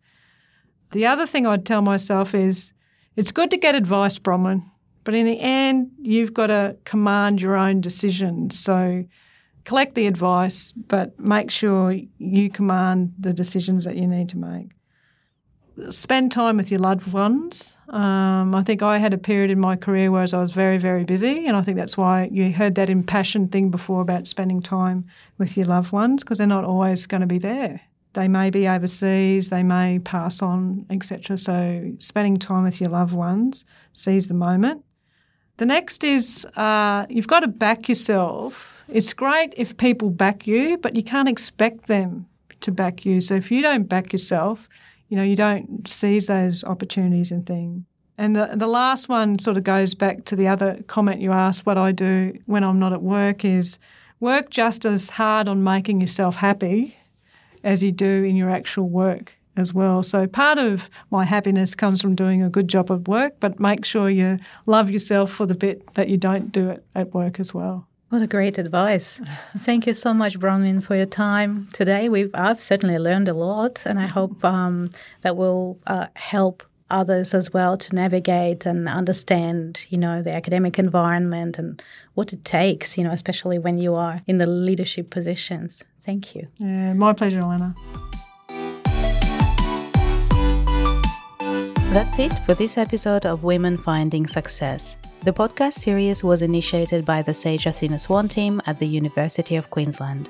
The 0.92 1.06
other 1.06 1.26
thing 1.26 1.46
I'd 1.46 1.66
tell 1.66 1.82
myself 1.82 2.34
is 2.34 2.72
it's 3.16 3.32
good 3.32 3.50
to 3.50 3.56
get 3.56 3.74
advice, 3.74 4.18
Bronwyn, 4.18 4.62
but 5.04 5.14
in 5.14 5.26
the 5.26 5.40
end, 5.40 5.90
you've 6.00 6.34
got 6.34 6.48
to 6.48 6.76
command 6.84 7.40
your 7.40 7.56
own 7.56 7.80
decisions. 7.80 8.58
So 8.58 9.04
collect 9.64 9.94
the 9.94 10.06
advice, 10.06 10.72
but 10.72 11.18
make 11.18 11.50
sure 11.50 11.94
you 12.18 12.50
command 12.50 13.14
the 13.18 13.32
decisions 13.32 13.84
that 13.84 13.96
you 13.96 14.06
need 14.06 14.28
to 14.30 14.38
make. 14.38 14.75
Spend 15.90 16.32
time 16.32 16.56
with 16.56 16.70
your 16.70 16.80
loved 16.80 17.12
ones. 17.12 17.76
Um, 17.88 18.54
I 18.54 18.62
think 18.62 18.82
I 18.82 18.98
had 18.98 19.12
a 19.12 19.18
period 19.18 19.50
in 19.50 19.60
my 19.60 19.76
career 19.76 20.10
where 20.10 20.26
I 20.32 20.40
was 20.40 20.52
very, 20.52 20.78
very 20.78 21.04
busy, 21.04 21.46
and 21.46 21.56
I 21.56 21.62
think 21.62 21.76
that's 21.76 21.96
why 21.96 22.28
you 22.32 22.52
heard 22.52 22.74
that 22.76 22.90
impassioned 22.90 23.52
thing 23.52 23.70
before 23.70 24.00
about 24.00 24.26
spending 24.26 24.60
time 24.60 25.06
with 25.38 25.56
your 25.56 25.66
loved 25.66 25.92
ones 25.92 26.24
because 26.24 26.38
they're 26.38 26.46
not 26.46 26.64
always 26.64 27.06
going 27.06 27.20
to 27.20 27.26
be 27.26 27.38
there. 27.38 27.80
They 28.14 28.28
may 28.28 28.50
be 28.50 28.66
overseas, 28.66 29.50
they 29.50 29.62
may 29.62 29.98
pass 29.98 30.40
on, 30.40 30.86
etc. 30.90 31.36
So, 31.36 31.92
spending 31.98 32.38
time 32.38 32.64
with 32.64 32.80
your 32.80 32.90
loved 32.90 33.12
ones, 33.12 33.64
seize 33.92 34.28
the 34.28 34.34
moment. 34.34 34.84
The 35.58 35.66
next 35.66 36.04
is 36.04 36.46
uh, 36.56 37.06
you've 37.08 37.28
got 37.28 37.40
to 37.40 37.48
back 37.48 37.88
yourself. 37.88 38.82
It's 38.88 39.12
great 39.12 39.54
if 39.56 39.76
people 39.76 40.10
back 40.10 40.46
you, 40.46 40.78
but 40.78 40.96
you 40.96 41.02
can't 41.02 41.28
expect 41.28 41.86
them 41.86 42.26
to 42.60 42.72
back 42.72 43.04
you. 43.04 43.20
So 43.20 43.34
if 43.34 43.50
you 43.50 43.62
don't 43.62 43.84
back 43.84 44.12
yourself, 44.12 44.68
you 45.08 45.16
know, 45.16 45.22
you 45.22 45.36
don't 45.36 45.88
seize 45.88 46.26
those 46.26 46.64
opportunities 46.64 47.30
and 47.30 47.46
things. 47.46 47.84
And 48.18 48.34
the, 48.34 48.50
the 48.54 48.66
last 48.66 49.08
one 49.08 49.38
sort 49.38 49.56
of 49.56 49.64
goes 49.64 49.94
back 49.94 50.24
to 50.26 50.36
the 50.36 50.48
other 50.48 50.82
comment 50.86 51.20
you 51.20 51.32
asked 51.32 51.66
what 51.66 51.76
I 51.76 51.92
do 51.92 52.38
when 52.46 52.64
I'm 52.64 52.78
not 52.78 52.92
at 52.92 53.02
work 53.02 53.44
is 53.44 53.78
work 54.20 54.50
just 54.50 54.86
as 54.86 55.10
hard 55.10 55.48
on 55.48 55.62
making 55.62 56.00
yourself 56.00 56.36
happy 56.36 56.96
as 57.62 57.82
you 57.82 57.92
do 57.92 58.24
in 58.24 58.36
your 58.36 58.48
actual 58.48 58.88
work 58.88 59.34
as 59.56 59.72
well. 59.72 60.02
So 60.02 60.26
part 60.26 60.58
of 60.58 60.88
my 61.10 61.24
happiness 61.24 61.74
comes 61.74 62.00
from 62.00 62.14
doing 62.14 62.42
a 62.42 62.50
good 62.50 62.68
job 62.68 62.90
at 62.90 63.08
work, 63.08 63.34
but 63.40 63.58
make 63.58 63.84
sure 63.84 64.08
you 64.08 64.38
love 64.66 64.90
yourself 64.90 65.30
for 65.30 65.46
the 65.46 65.54
bit 65.54 65.94
that 65.94 66.08
you 66.08 66.16
don't 66.16 66.52
do 66.52 66.70
it 66.70 66.84
at 66.94 67.14
work 67.14 67.40
as 67.40 67.52
well. 67.52 67.86
What 68.08 68.22
a 68.22 68.28
great 68.28 68.56
advice. 68.56 69.20
Thank 69.58 69.86
you 69.86 69.92
so 69.92 70.14
much, 70.14 70.38
Bronwyn, 70.38 70.80
for 70.80 70.94
your 70.94 71.06
time 71.06 71.68
today. 71.72 72.08
We've, 72.08 72.30
I've 72.34 72.62
certainly 72.62 72.98
learned 72.98 73.26
a 73.26 73.34
lot, 73.34 73.82
and 73.84 73.98
I 73.98 74.06
hope 74.06 74.44
um, 74.44 74.90
that 75.22 75.36
will 75.36 75.80
uh, 75.88 76.06
help 76.14 76.62
others 76.88 77.34
as 77.34 77.52
well 77.52 77.76
to 77.76 77.94
navigate 77.96 78.64
and 78.64 78.88
understand, 78.88 79.84
you 79.88 79.98
know, 79.98 80.22
the 80.22 80.32
academic 80.32 80.78
environment 80.78 81.58
and 81.58 81.82
what 82.14 82.32
it 82.32 82.44
takes, 82.44 82.96
you 82.96 83.02
know, 83.02 83.10
especially 83.10 83.58
when 83.58 83.76
you 83.76 83.96
are 83.96 84.22
in 84.28 84.38
the 84.38 84.46
leadership 84.46 85.10
positions. 85.10 85.84
Thank 86.00 86.36
you. 86.36 86.46
Yeah, 86.58 86.92
my 86.92 87.12
pleasure, 87.12 87.40
Elena. 87.40 87.74
That's 91.92 92.18
it 92.20 92.32
for 92.44 92.54
this 92.54 92.78
episode 92.78 93.26
of 93.26 93.42
Women 93.42 93.76
Finding 93.76 94.28
Success. 94.28 94.96
The 95.22 95.32
podcast 95.32 95.72
series 95.74 96.22
was 96.22 96.42
initiated 96.42 97.04
by 97.04 97.22
the 97.22 97.34
Sage 97.34 97.66
Athena 97.66 97.98
Swan 97.98 98.28
team 98.28 98.62
at 98.66 98.78
the 98.78 98.86
University 98.86 99.56
of 99.56 99.70
Queensland. 99.70 100.28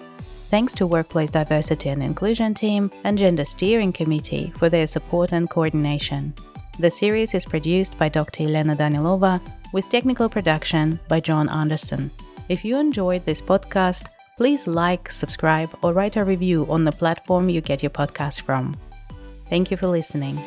Thanks 0.48 0.72
to 0.74 0.86
Workplace 0.86 1.30
Diversity 1.30 1.90
and 1.90 2.02
Inclusion 2.02 2.54
team 2.54 2.90
and 3.04 3.18
Gender 3.18 3.44
Steering 3.44 3.92
Committee 3.92 4.52
for 4.58 4.70
their 4.70 4.86
support 4.86 5.32
and 5.32 5.50
coordination. 5.50 6.32
The 6.78 6.90
series 6.90 7.34
is 7.34 7.44
produced 7.44 7.98
by 7.98 8.08
Dr. 8.08 8.44
Elena 8.44 8.76
Danilova 8.76 9.40
with 9.72 9.90
technical 9.90 10.28
production 10.28 10.98
by 11.08 11.20
John 11.20 11.48
Anderson. 11.48 12.10
If 12.48 12.64
you 12.64 12.78
enjoyed 12.78 13.24
this 13.24 13.42
podcast, 13.42 14.06
please 14.36 14.66
like, 14.66 15.10
subscribe, 15.10 15.70
or 15.82 15.92
write 15.92 16.16
a 16.16 16.24
review 16.24 16.66
on 16.70 16.84
the 16.84 16.92
platform 16.92 17.50
you 17.50 17.60
get 17.60 17.82
your 17.82 17.90
podcast 17.90 18.42
from. 18.42 18.76
Thank 19.50 19.70
you 19.70 19.76
for 19.76 19.88
listening. 19.88 20.38